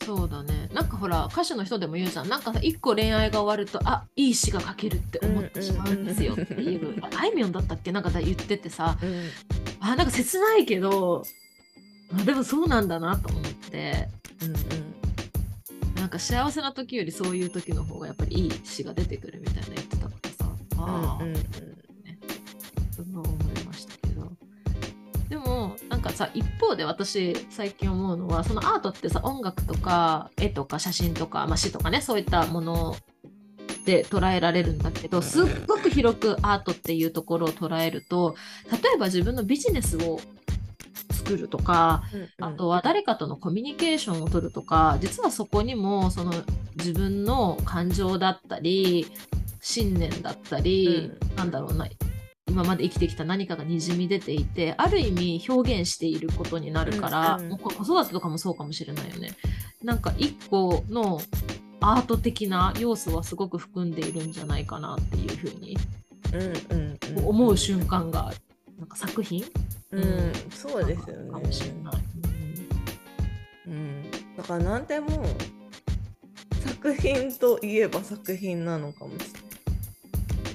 [0.04, 0.68] そうだね。
[0.72, 2.28] なんかほら歌手の人でも言うじゃん。
[2.28, 6.34] なんかさ一個恋愛が終わるとあいい詩が書けるって思ってしまうんですよ。
[6.34, 7.00] っていう。
[7.02, 7.90] ああいみょんだったっけ？
[7.90, 8.96] なんか言っててさ。
[9.02, 9.28] うん、
[9.80, 11.24] あなんか切ないけど
[12.16, 14.08] あでもそうなんだなと思って。
[14.42, 15.01] うん、
[16.02, 20.52] なんか幸せな時よりそういう時の方がやっぱりいい詩が出てくるみたいな言ってたからさ。
[20.78, 21.44] ああ、うん、うん、
[22.90, 23.12] そん。
[23.12, 24.32] な思いましたけど
[25.28, 26.00] でもなん。
[26.02, 32.96] かさ一方で私最近思うのはそのアートってさ音楽とか絵とか写真とか、まあ、詩とかねそういったもの
[33.86, 34.78] で捉えられるん。
[34.78, 38.34] だけどすっごく広くアートっていうところを捉えると
[38.72, 40.18] 例えば自分のビジネスを
[41.12, 46.32] 作るとかうんうんあとは誰かとのコミュニケーションを取るとか実はそこにもその
[46.76, 49.06] 自分の感情だったり
[49.60, 51.86] 信念だったり、なんだろうな
[52.48, 59.30] 今まで生きてきた何かがにじみ出ていてある意味表現していることになるから、うんうん子育てとかもそうかもしれないよね。
[59.82, 61.20] なんか一個の
[61.80, 65.76] アート的な要素はすごく含んでいるんじゃないかなっていうふうに
[66.32, 68.36] うんうんうん思う瞬間がある。
[68.78, 69.44] なんか作品
[69.92, 70.32] うん。
[70.50, 71.46] そうですよかね。
[71.46, 71.94] もしれない。
[73.68, 74.10] うん。
[74.36, 75.24] だから何でも
[76.64, 79.42] 作品といえば作品なのかもしれない。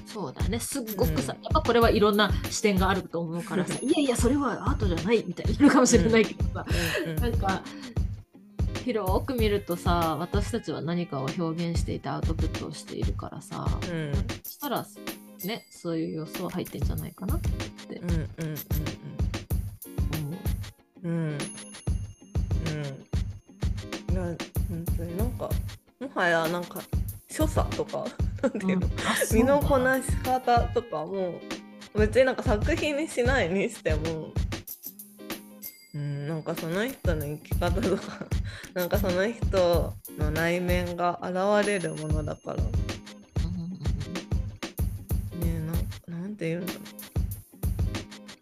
[0.06, 0.58] そうだね。
[0.58, 6.66] すっごくさ、うんやっぱこれはいろんな視点があると思うからさいやいやそれはアートじゃないみたいになるかもしれないけどさ、
[7.06, 7.62] うんなんか
[8.84, 14.12] 広く見るとさ私たちは何かを表現していてアウトプットをしているからさ、うん。
[14.42, 14.86] そしたら
[15.44, 17.96] ねそういう要素は入ってんじゃないかなって。
[17.96, 18.28] うんうんうん。
[21.08, 21.14] うん。
[21.14, 21.28] うん。
[21.28, 21.38] うん
[24.10, 24.22] いや
[24.68, 25.48] 本当になんか
[26.00, 26.80] もはやなんか
[27.30, 28.04] 所作とか。
[28.40, 28.90] なんていうの、う
[29.34, 31.40] 身のこなし方とかも
[31.96, 34.32] 別になんか作品にしないにしても、
[35.92, 38.26] うん、なんかその人の生き方とか
[38.74, 42.62] なんかその人の内面が現れるものだから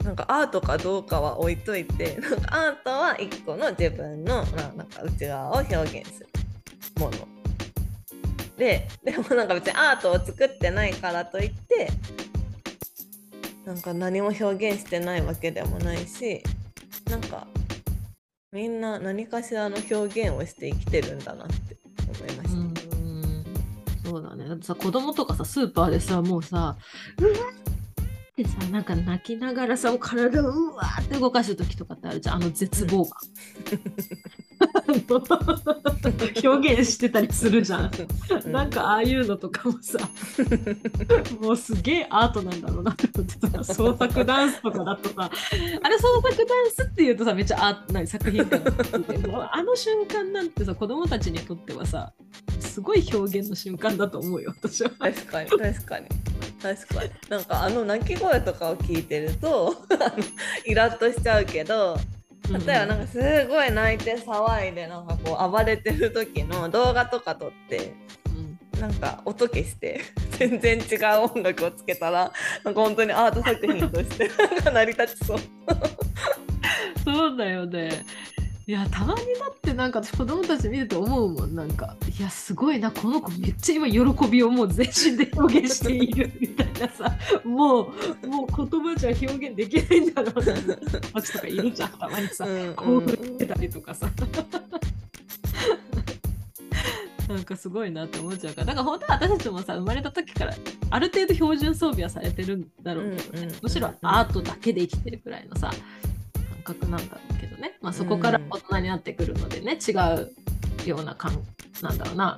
[0.07, 6.29] なんかアートかどうかは置いといて なんかアートは一個の自分の、まあ、なんか内側を表現する
[7.01, 7.29] もの
[8.57, 11.90] ででもなんか別にアートを作ってないからといって
[13.64, 16.40] なんか何も表現してないわけでもないし
[17.11, 17.49] なんか
[18.53, 21.77] みんな何かしらの表現をして生きてるんだなって
[22.21, 22.97] 思いました。
[22.97, 23.45] うん
[24.05, 24.49] そうだね。
[24.49, 26.77] だってさ、子供とかさ、スーパーでさ、もうさ、
[27.19, 27.33] うわ
[28.42, 33.18] ってさ、なんか泣きながらさ、体をうわーって動かす時とかってあるじゃん、あの絶望感。
[36.44, 37.90] 表現してたりするじゃん。
[38.46, 39.99] うなんかああいうのとかもさ、
[41.40, 45.31] もうすげえアートなんだろうなって思ってさ、創作ダンスとかだとさ、
[45.83, 48.62] あれ創作ダンスっていうとさ、めっちゃアート何作品感
[49.53, 52.12] あの瞬間なんてさ、子供たちにとってはさ、
[52.77, 54.91] すごい表現の瞬間だと思うよ、私は。
[54.91, 56.09] 確かに確かに
[56.61, 59.75] 確かになんかあの鳴き声とかを聞いてると
[60.67, 61.97] イラッとしちゃうけど
[62.51, 67.95] 例えばなんかすごい泣いて騒いでなんかこう暴れてる時の動画とか撮って
[68.75, 70.03] うんなんか音消して
[70.39, 72.31] 全然違う音楽をつけたら
[72.62, 74.31] なんか本当にアート作品として
[74.71, 75.39] 成り立ちそう。
[77.05, 78.05] そうだよね。
[78.68, 81.94] いやたまにだってなんか私子供たち見ると思うもんなんか。
[82.18, 87.16] いやすごいなこの子めっちゃ今喜びをもう全身で表現しているみたいなさ。
[87.44, 87.83] も
[88.22, 90.52] うもう言葉じゃ表現できないんだろうな。
[91.14, 92.44] マチとかいるじゃんたまにさ。
[92.44, 94.11] うん興奮してたりとかさ。
[97.29, 98.66] なんかすごいなって思っちゃうから。
[98.66, 100.55] だから本当は私たちもさ生まれた時から
[100.90, 105.79] ある程度標準装備はされてるんだろうけどね、うんうんうんむしろアートだけで生きてるくらいのさ感
[106.66, 110.33] 覚なんだけどね、まあ、そこから大人になってくるのでね、違う
[110.85, 111.33] ような感
[111.83, 112.37] なんだろうな。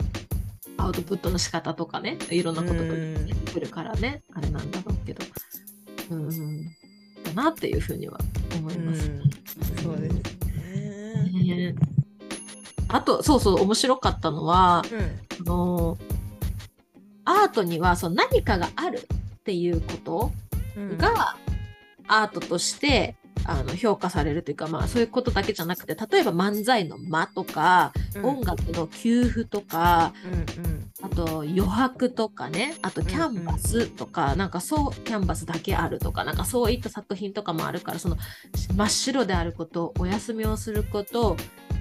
[0.80, 5.24] アウトプットの仕方とかねいろんなことが出てくるからね、あれなんだろうけど。
[6.10, 6.64] うんうん。
[7.24, 8.18] だなっていうふうには
[8.56, 9.10] 思います。
[9.10, 9.22] うん。
[9.82, 11.72] そうですね。
[11.72, 11.74] ね。
[12.88, 15.00] あとそうそう面白かったのはうん。
[15.00, 15.98] あの
[17.24, 20.32] アートにはその何かがあるっていうこと
[20.76, 20.98] うん。
[20.98, 21.36] が
[22.06, 23.16] アートとして
[23.48, 28.24] あの評価されるというか、まあ、そういうことだけじゃなくて例えば漫才の間とか、うん。
[28.28, 38.16] 音楽の給付とかうんうんあと余白とかねあとキャンバスとか、なんかそうキャンバスだけあるとかなんかそういった作品とかもあるからその
[38.76, 41.36] 真っ白であることお休みをすること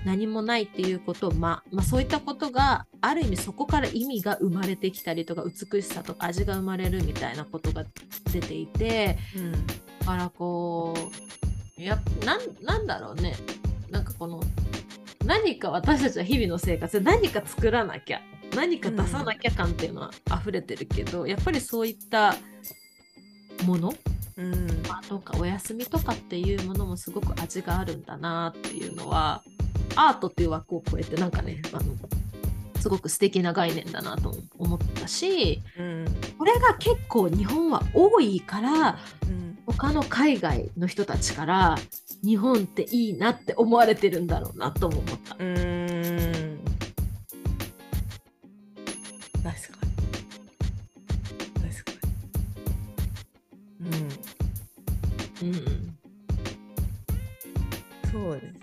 [0.06, 7.86] 何もないっていうこと、まあまあ、そういったことがある意味そこから意味が生まれてきたりとか美しさとか味が生まれるみたいなことが
[8.32, 9.52] 出ていてうん。
[9.52, 11.47] だからこう
[11.86, 13.36] やなんなんだろうね。
[13.90, 14.42] なんかこの
[15.26, 18.22] 何か私たちは日々の生活で何か作らなきゃ
[18.56, 22.36] 何か出さなきゃ感っていうのは溢れてるけど、やっぱりそういった
[23.66, 23.94] もの
[24.38, 24.68] うん。
[24.88, 29.44] まあとかお休みとかっていうものもすごく味があるんだなっていうのは
[29.96, 31.84] アートっていう枠を超えてなんかねあの
[32.80, 36.06] すごく素敵な概念だなと思ったしうん。
[36.38, 41.76] これが結構日本は多いからうん他の海外の人たちから
[42.24, 45.36] 日本っていいなって思われてるんだろうなとも思った。
[45.36, 46.60] うーん。
[49.44, 49.92] 確かに。
[51.70, 51.92] 確か
[53.82, 53.90] に。
[55.42, 55.98] うん、
[58.32, 58.57] う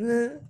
[0.00, 0.42] 無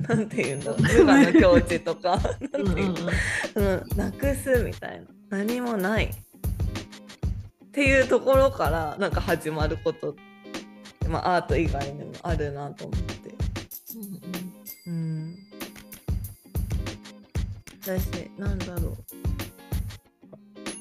[0.06, 2.16] なんていうんだろう無我の境地とか。
[2.52, 3.10] なんていうの、
[3.54, 5.06] そのなくすみたいな。
[5.30, 6.10] 何もないっ
[7.70, 10.16] ていうところからなんか始まること
[11.08, 13.34] まあ、アート以外にもあるなと思って。
[14.86, 15.36] うん。
[17.86, 18.96] だしなんだろ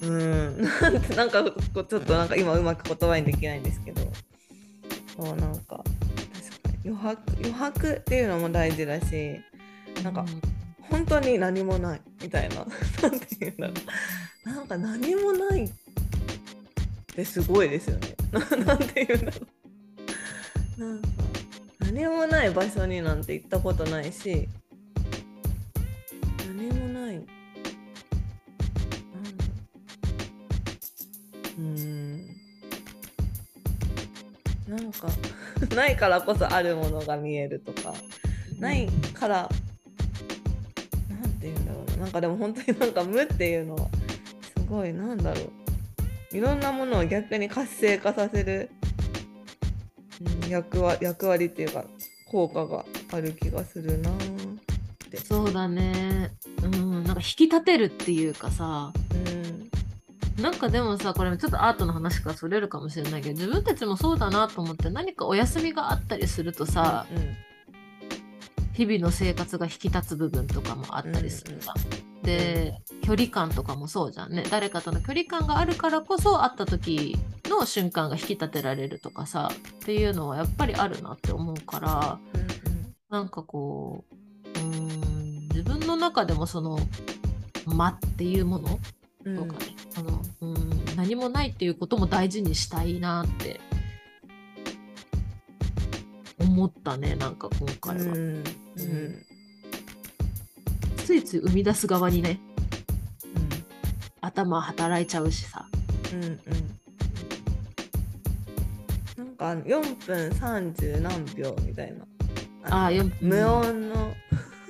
[0.02, 0.08] う。
[0.08, 0.62] うん、
[1.16, 4.02] なんかこうちょっとなんか今うまく言葉にできないんですけど。
[5.18, 5.84] こうなんか
[6.88, 9.42] 余白余白っていうのも大事だし
[10.04, 10.26] なんか
[10.90, 12.56] 本当に何もないみたいな。
[13.04, 13.74] なんていうんだろ
[14.46, 14.50] う。
[14.50, 15.72] なんか何もないっ
[17.08, 18.16] てすごいですよね。
[18.32, 19.48] な なんていうんだろ
[20.78, 20.82] う。
[20.82, 21.08] なんか
[21.80, 24.48] 何もない場所になんて行ったことないし
[35.76, 37.94] ないからこそあるものが見えるとか。
[38.60, 39.50] ないから
[41.10, 41.98] なんて言うんだろうな。
[41.98, 43.88] なんかでも本当になんか無っていうのは
[44.58, 46.38] すごいなんだろう。
[46.38, 48.70] いろんなものを逆に活性化させる、
[50.44, 51.86] うん、役割役割っていうか
[52.30, 54.14] 効果がある気がするなっ
[55.10, 55.18] て。
[55.18, 56.32] そうだね。
[56.64, 58.92] うんなんか引き立てるっていうかさ。
[59.12, 59.37] うん
[60.38, 67.36] なんかでもさこれちょっとアートの話からそれるかもしれないけど自分たちもそうだなと思って何かお休みがあったりするとさ、うん
[68.78, 72.22] 日々の生活が引き立つ部分とかもあったりするじゃん。
[72.22, 74.44] で距離感とかもそうじゃんね。
[74.52, 82.20] 誰かとの距離感があるからこそ会った時の瞬間が引き立てられるとかさっていうのはやっぱりあるなって思うから
[83.10, 86.78] なんかこううーん自分の中でもその
[87.66, 88.80] 間っていうもの
[89.26, 89.77] うんうんとかね、うん
[90.98, 93.62] 何もないっていうことも大事にしたいなって
[96.40, 98.18] 思ったねなんか今回は、うん。
[98.18, 98.44] うん。
[100.98, 102.40] ついつい生み出す側にね
[104.22, 105.68] 頭働いちゃうしさ。
[106.12, 106.24] うん。
[106.24, 106.40] うん
[109.18, 109.24] な
[109.54, 112.06] んか4分30何秒みたいな。
[112.64, 113.30] あー4分。
[113.30, 114.14] 無音の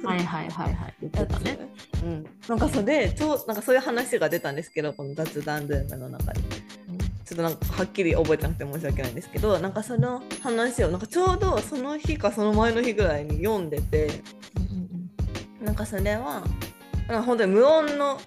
[0.07, 0.93] はいはいはいはい。
[1.01, 1.59] 言っね、
[2.03, 6.41] うん、なんかそれちょなんかそういう話が出たんですけどこの雑談ルームの中で。
[7.25, 14.21] ちょっとなんかはっきり覚えてなくて申し訳ないんですけどなんかその話をなんかちょうどその日かその前の日ぐらいに読んでて
[15.59, 16.41] なんかそれは
[17.09, 18.17] なんか本当に無音の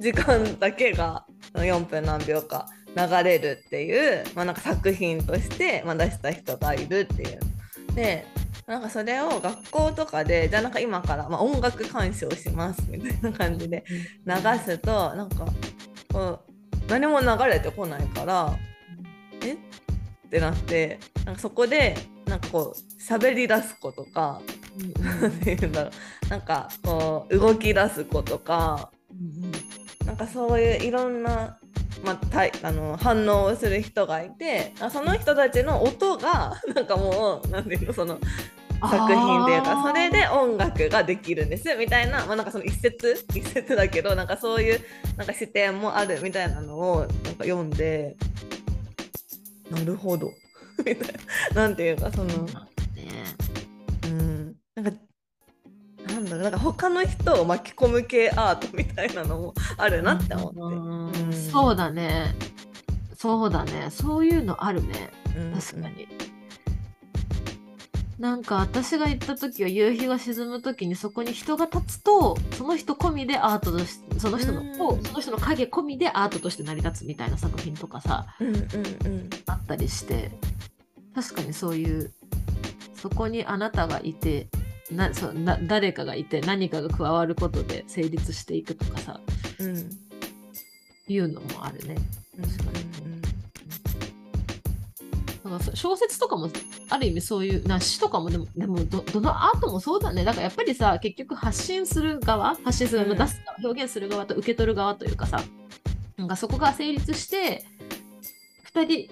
[0.00, 1.24] 時間だけが
[1.54, 2.66] 4分何秒か
[2.96, 7.40] 流れるっていう、まあ、なんか作品として、まあ、出した人がいるっていう。
[7.94, 8.26] で
[8.68, 13.82] なんかそれを学校とかでじゃあなんか今から、まあ、音楽鑑賞しますみたいな感じで
[14.26, 15.46] 流すとなんか
[16.12, 16.40] こう
[16.86, 18.54] 何も流れてこないから
[19.42, 19.54] え？
[19.54, 19.56] っ
[20.30, 21.96] てなってなんかそこで
[22.26, 24.42] なんかこう喋り出す子とか
[24.78, 25.20] うんうん。
[25.22, 25.90] なんていうんだろ
[26.26, 31.58] うなんかこう動き出す子とかうんなんかそういういろんな、
[32.04, 38.18] まあ、たいあの反応をする人がいてあその人たちの音がなんかもうなんていうのその
[38.80, 43.24] 作品っていうかそれで音楽ができるんですみたいな,、まあ、なんかその一節？
[43.34, 44.80] 一節だけどなんかそういう
[45.16, 48.16] なんか視点もあるみたいなのをなんか読んで
[49.70, 50.32] なるほど。
[50.78, 50.96] みたい
[51.54, 51.62] な。
[51.62, 52.26] なんていうかその。
[52.26, 52.62] ね。
[54.04, 54.92] うん、なんか
[56.08, 56.42] なんだろう。
[56.42, 61.32] なんか他の人を巻き込む系アートみたいなのもあるなって思って、うん。
[61.32, 62.34] そうだね。
[63.16, 63.88] そうだね。
[63.90, 65.10] そういうのあるね。
[65.36, 65.52] うん。
[65.52, 66.08] 確かに、
[68.18, 75.02] なんか私が行った時は夕日が沈む時にそこに人が立つとその人込みでアートとしてその人のうん。
[75.04, 79.30] その人の影込みでアートとして成り立つみたいな作品とかさうんうんうん。
[79.46, 80.32] あったりして
[81.14, 82.12] 確かにそういう
[82.94, 84.48] そこにあなたがいて
[84.90, 89.20] なそうな誰かがいて何かが加わることで成立していくとかさ
[89.60, 89.66] うん。
[89.66, 89.90] うん
[91.10, 91.96] いうのもあるね。
[92.36, 93.12] 確かに。
[93.12, 93.27] うん
[95.48, 96.50] なんかそ小説とかも
[96.90, 100.24] ある意味そういうな詩とかもでもでもどどのアートもそうだね。
[100.24, 103.18] だからやっぱりさ結局発信する側発信する、うん。
[103.18, 105.40] 出す側表現する側と受け取る側というかさ
[106.16, 107.64] なんかそこが成立して
[108.74, 109.10] 2人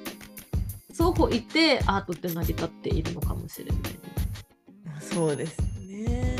[0.93, 3.77] 双方いてアートって成り立っているのかもしれない
[5.01, 6.37] そうですね。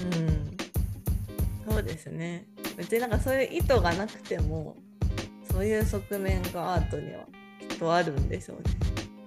[0.00, 1.72] うん。
[1.72, 2.46] そうですね。
[2.76, 4.76] 別になんかそういう意図がなくても
[5.50, 7.26] そういう側面がアートには
[7.78, 8.74] とあるんでしょうね。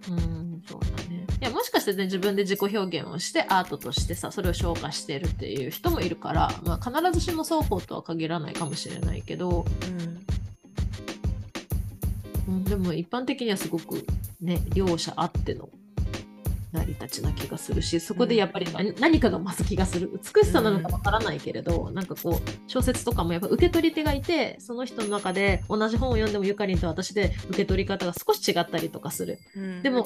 [0.10, 1.26] うんそうだね。
[1.42, 9.66] いやもしかしてね自分で自己表現をしてアートとしてさそれを消化してるっていう人もいるから、まあ、必ずしも双方とは限らないかもしれないけど、
[12.48, 14.04] うん、でも一般的にはすごく
[14.42, 15.70] ね両者あっての
[16.72, 20.12] 成り立ちな気がするしそこでやっぱり何何かが増す気がする。
[20.12, 29.40] 美しさなのかわからないけれど、なんかこう小説とかもやっぱ受け取り手がいてその人の中で同じ本を読んでもゆかりんと私で受け取り方が少し違ったりとかする。
[29.56, 29.84] うん。
[29.84, 30.06] でも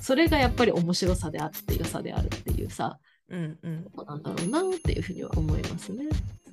[0.00, 2.98] それがやっぱり面白さであって良さであるっていうさ
[3.30, 3.86] うんうん。
[4.06, 6.04] なんだろうなっていうふうには思いますね。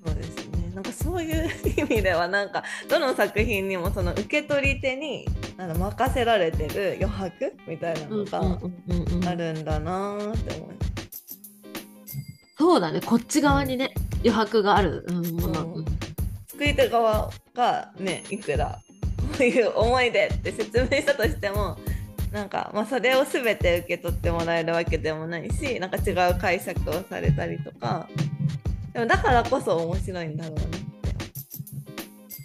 [0.06, 0.72] そうですね。
[0.74, 5.28] なんかそういう意味ではなんかどの作品にもその受け取り手に
[5.58, 10.92] あの任せられてる余白みたいなのがうんうんうんうんあるんだなーって思います。
[12.58, 13.02] そうだね。
[13.02, 15.86] こっち側にね余白がある、うんう。
[16.48, 18.80] 作り手側がねいくら
[19.18, 21.78] こういう思いでって説明したとしても
[22.32, 28.08] なんか、まあ、それを全て受け取ってもらえるわけでもないしなんか違う解釈をされたりとか
[28.94, 30.80] でもだからこそ面白いんだろうなって。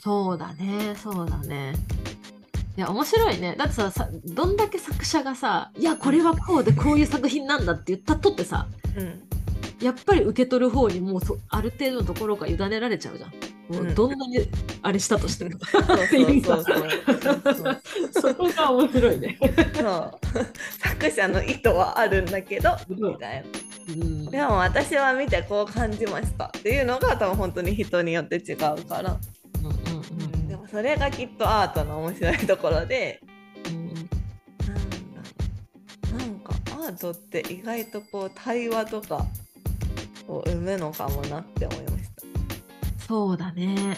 [0.03, 1.75] そうだねそうだね
[2.77, 9.23] いや面白いねだってささどんだけ作者がさ「いやこれはこうでこういう作品なんだ」って言ったとってさうん
[9.81, 13.31] やっぱり受け取る方にもうそある程度のところが委ねられちゃうじゃん。
[13.69, 14.39] もうどんなに
[14.81, 15.59] あれしたとしても。
[15.59, 16.03] そうそう
[16.43, 16.65] そう
[17.55, 17.81] そう
[18.33, 19.39] そこが面白いね。
[19.75, 20.19] そう
[20.81, 23.66] 作者の意図はあるんだけどみたいな。
[23.89, 24.27] うん。
[24.27, 29.19] でも私は見てこう感じましたっていうのが多分本当に人によって違うから、
[29.61, 33.21] うんうんでもそれがきっとアートの面白いところで。
[33.67, 34.07] うんなん
[36.11, 39.27] だなんかアートって意外とこう対話とか
[40.29, 43.07] を生むのかもなって思いました。
[43.07, 43.97] そうだね。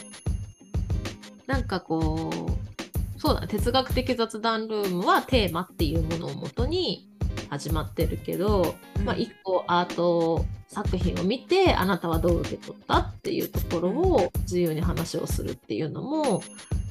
[1.46, 7.08] なんかこう、そうだね、哲学的雑談ルームはテーマっていうものをもとに
[7.48, 9.04] 始まってるけど、うん。
[9.04, 16.42] まあ一個アート作品を見てあなたはどう受け取ったっていうところを自由に話をするっていうのも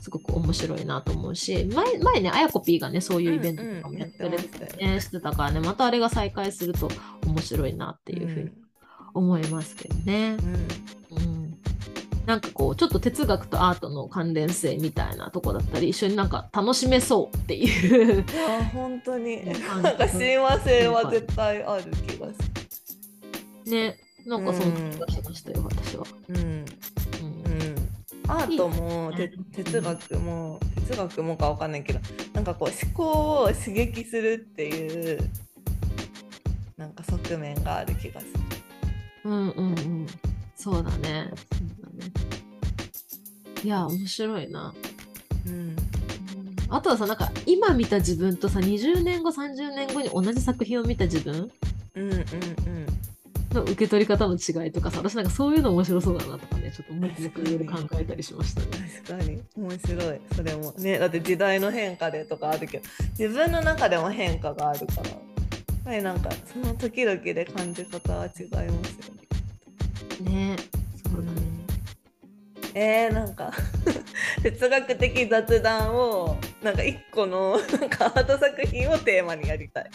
[0.02, 6.90] すごく面白いなと思うし前前ねあやこ P がねそういうイベントとかもやってるってうんうんしてたからねまたあれが再開すると
[7.28, 8.52] 面白いなっていうふうに
[9.14, 10.38] 思いますけどね。
[10.42, 10.68] うんうん
[12.28, 26.04] なんかこうちょっと哲学とアートの関連性みたいなとこだったり一緒になんか楽しめそうっていういや 本当にうんなんか親和性は絶対ある気がすねなんかそんな気がしましたよ、私は。
[26.28, 26.36] る。
[26.36, 27.76] うんうんうん、
[28.28, 29.14] アートも
[29.56, 32.02] 哲学も哲学もかわかんないけど
[32.34, 35.30] なんかこう思考を刺激するっていう
[36.76, 38.34] なんか側面がある気がする。
[39.24, 40.08] うんうんうん
[40.58, 41.32] そうだね。
[43.64, 44.74] いや面白いな。
[45.46, 45.76] うん
[46.70, 51.50] あとはさなんか今見た自分とさ20年後30年後に同じ作品を見た自分
[51.96, 52.26] うんうんうん
[53.54, 58.68] の受け取り方の違いとかさ私なんかそういうの面白そうだなとかねちょっともう一回いろいろ考えたりしましたね。
[59.08, 62.84] 確かに面白いそれもねだって時代の変化でとかあるけど
[63.18, 65.20] 自分の中でも変化があるからやっ
[65.86, 68.66] ぱりなんかその時々で感じ方は違いますよ
[70.26, 70.32] ね。
[70.32, 70.56] ね
[71.04, 71.47] そうだね。
[72.80, 73.52] えー、なんか
[74.44, 79.90] 哲学的雑談をなんか一個の なんかアート作品をテーマにやりたい。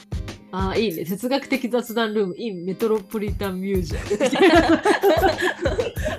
[0.50, 1.04] ああ、いいね。
[1.04, 4.06] 哲学的雑談ルーム in メトロポリタンミュージアム。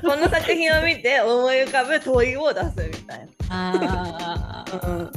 [0.09, 4.87] この作品を見て思い浮かぶ問いを出すみたいあーな。
[4.87, 5.11] うん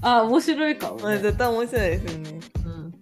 [0.00, 2.40] あー、面白いかも、まあ、ね絶対面白いですよね。
[2.64, 2.94] うん。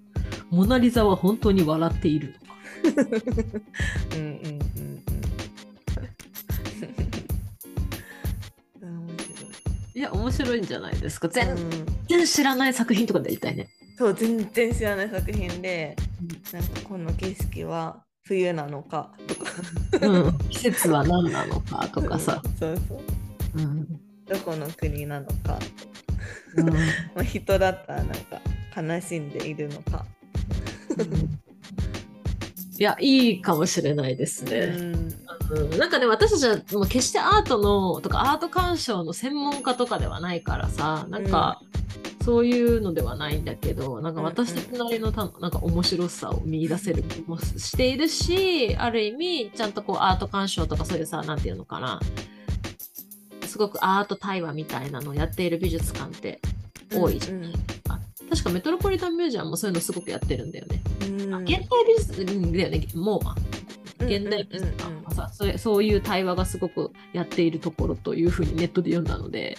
[0.51, 2.35] モナ・リザは本当に笑っている
[2.85, 3.21] のか。
[4.17, 4.21] うん。
[4.21, 4.25] う
[4.57, 4.61] ん
[9.95, 9.99] い。
[9.99, 11.29] いや、面白いんじゃないですか。
[11.29, 13.69] 全うん然知らない作品とかでやりたいね。
[13.99, 15.95] そう全然知らない作品で
[16.53, 22.43] なんかこの景色は冬なのかとかうん、季節は何なのかとかさ。
[22.59, 23.01] そうそう
[23.57, 23.87] うん
[24.27, 25.59] どこの国なのか
[26.57, 26.75] うん ま
[27.17, 28.41] あ、人だったらなんか
[28.81, 30.07] 悲しんでいるのか。
[32.79, 34.59] いや、いいかもしれないですね。
[34.61, 35.20] うん
[35.51, 41.61] うん、なんかね私たちはもう決してアートのとかアート鑑賞の専門家とかではないからさなんか、
[42.25, 52.01] そういうのではないんだけどなんか私たちなりのたなんか面白さを見出せる気もしているしある意味ちゃんとこうアート鑑賞とかそういうさなんていうのかな。
[53.47, 56.41] すごくアート対話みたいなのをやっている美術館って
[56.95, 57.45] 多いじゃん。
[57.45, 57.53] うん
[57.89, 57.99] あ
[58.31, 60.81] 確かメトロポリタンミュージアムもそういうのすごくやってるんだよね。
[61.09, 61.35] うん。
[61.35, 63.35] あ現代美術うんだよねモーマ
[64.01, 69.57] 現代美術館はさそれそういう対話がすごくやっているところというふうにネットで読んだので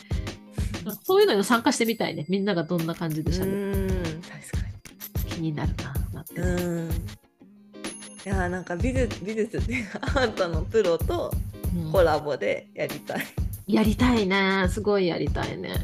[1.03, 2.25] そういうのに参加してみたいね。
[2.27, 3.87] みんながどんな感じでしゃべる
[5.29, 6.41] 気になるななって。
[6.41, 6.47] に。
[6.47, 6.89] うん。
[6.89, 6.93] い
[8.25, 11.31] やなんか美術美術っていうかアートのプロと
[11.75, 11.91] うん。
[11.91, 13.25] コラボでやりたい。
[13.67, 14.67] やりたいね。
[14.69, 15.75] すごいやりたいね。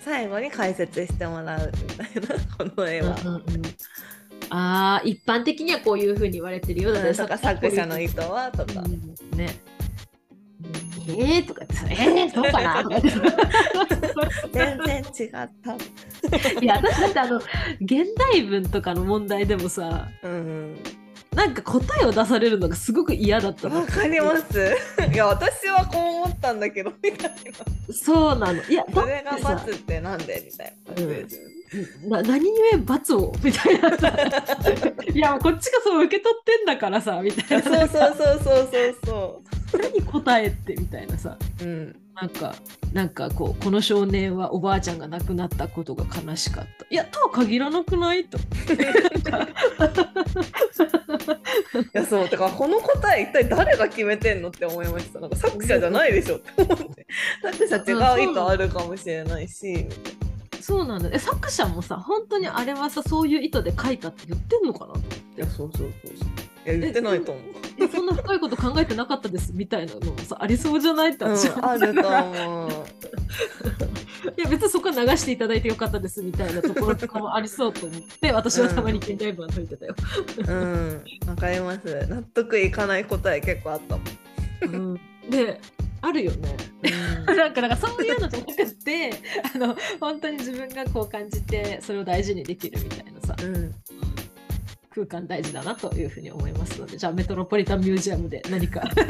[0.00, 3.16] 最後に解説してもらうみたいなこの絵は。
[3.24, 3.42] うんうんうん
[4.50, 8.80] ああ一般的にはこういうふうに言われてるようだねうんとか作者の意図はとか。
[8.80, 9.58] うんね。
[11.10, 12.84] えーとかってさ、えー、そうかな？
[14.52, 16.60] 全然違った。
[16.60, 17.36] いや私だってあの
[17.80, 20.76] 現代文とかの問題でもさうん
[21.34, 24.76] なんか答えを出されるのがすごく嫌だったわかります。
[25.12, 27.94] いや私はこう思ったんだけどみたいな。
[27.94, 30.42] そうなのいやだそれが罰ってなんで？
[30.44, 31.57] みたいな感じです。
[32.08, 33.32] な何故罰を？
[33.42, 33.96] みたいな。
[33.98, 34.12] さ
[35.12, 37.64] いやこっちがそう受け取ってんだからさみたいな。
[37.64, 39.42] そうそうそうそうそうそ
[39.78, 40.74] 何答えって？
[40.76, 41.36] みたいなさ。
[41.60, 41.64] う。
[41.64, 41.96] うん。
[42.20, 42.54] なんか
[42.92, 46.86] なんかこうこの少年はおばあちゃんが亡くなったことが悲しかった。
[46.90, 48.24] いやとは限らなくない？
[48.24, 48.38] と。
[48.38, 48.42] い
[51.92, 52.28] やそう。
[52.28, 55.20] だからこの答え一体誰が決めてんのって思いました。
[55.20, 57.06] なんか作者じゃないでしょって思って。
[57.68, 57.76] 作者
[58.22, 59.86] 違う意図あるかもしれないし。
[60.60, 66.28] そうなんだえ作者もさ本当にあれはさそういう意図で書いたって言ってんのかなっていやそうそうそうそう。
[66.66, 67.44] いや言ってないと思う。
[67.80, 71.12] えそんな深いこと考えてなかったですみたいなのもさありそうじゃない？
[71.12, 72.70] ってうんあると思う。
[74.36, 79.94] いや別にそこは流していただいてよかったですみたいなところとかもありそうと思って私はたまに現代文は解いてたよ。
[80.46, 81.04] うん。
[81.26, 82.06] わかります。
[82.08, 84.06] 納得いかない答え結構あったもん。
[84.74, 85.00] うん、
[85.30, 85.60] で
[86.00, 86.56] あるよね。
[86.82, 89.10] うん なんかなんかそういうのじゃなくて
[89.54, 93.74] あの本当に自分がこう感じてそれを大事にできるみたいなさうん。
[94.90, 99.00] 空間大事だなというふうに思いますのでじゃあメトロポリタンミュージアムで何かじ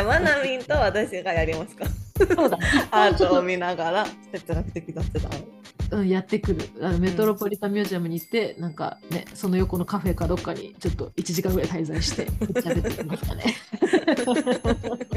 [0.00, 1.86] ゃあマナミンと私がやりますか？
[2.18, 2.58] そうだ
[2.90, 5.48] アートを見ながら哲学的雑談を。
[5.90, 13.56] うん、やってくるあのメトロポリタンミュージアムに行って、なんかねその横のカフェかどっかにちょっと1時間ぐらい滞在して喋ってきましたね。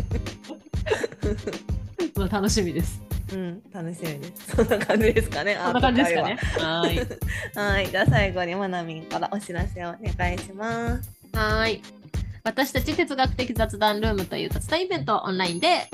[2.15, 3.11] まあ楽しみです。
[3.34, 4.55] うん、楽しみです。
[4.55, 5.57] そんな感じですかね。
[5.63, 6.38] こんな感じですかね。
[6.59, 7.19] アート会
[7.55, 7.61] 話。
[7.61, 11.09] はい、じゃあ最後にマナミンからお知らせをお願いします。
[11.34, 11.82] はい。
[12.43, 15.88] 私たち哲学的雑談ルームという雑談イベントをオンラインで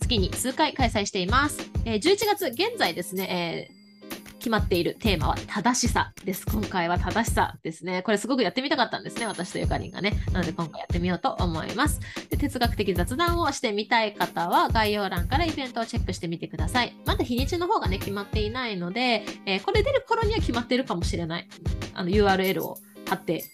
[0.00, 1.58] 月に数回開催しています。
[1.84, 3.81] えー11月現在ですね、えー
[4.42, 6.44] 決まっているテーマは正しさです。
[6.46, 8.02] 今回は正しさですね。
[8.02, 9.26] これすごくやってみたかったんですね。
[9.26, 10.20] 私とゆかりんがね。
[10.32, 12.00] なので今回やってみようと思います。
[12.28, 16.96] で哲学的雑談をしてみたい方は概要欄からイベントをチェックしてみてください。
[17.06, 21.48] まだ日にちの方がね、決まっていないので、えーこれ出る頃には決まっているかもしれない。
[21.94, 22.78] あの URL を
[23.08, 23.44] 貼って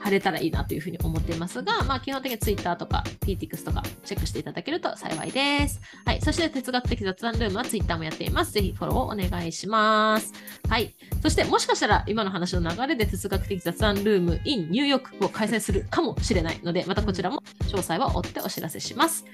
[0.00, 5.80] 貼れたらいいなというふうに思っていますが、まあ、基本的に Twitter とか PTX とかチェックしていただけると幸いです。
[6.04, 6.20] はい。
[6.20, 8.52] そして哲学的雑談ルームは Twitter もやっています。
[8.52, 10.32] ぜひフォローをお願いします。
[10.68, 10.94] はい。
[11.22, 19.24] そしてもしかしたら今の話の流れで哲学的雑談ルーム in ニューヨークを開催するかもしれないので、またこちらも詳細は追ってお知らせします。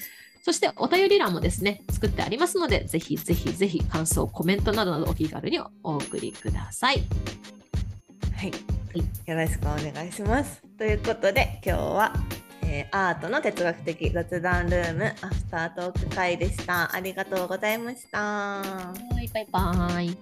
[0.43, 7.03] そしてお便り欄もですね、作ってありますので、ぜひぜひぜひ感想、コメントなどなどお気軽にお送りください。
[8.37, 8.53] はい、
[8.99, 10.63] よろしくお願いします。
[10.77, 12.13] ということで今日は、
[12.63, 16.95] えー、アートの哲学的雑談ルームアフタートーク会でした。
[16.95, 18.63] ありがとうございました。
[19.13, 20.17] バイバイ。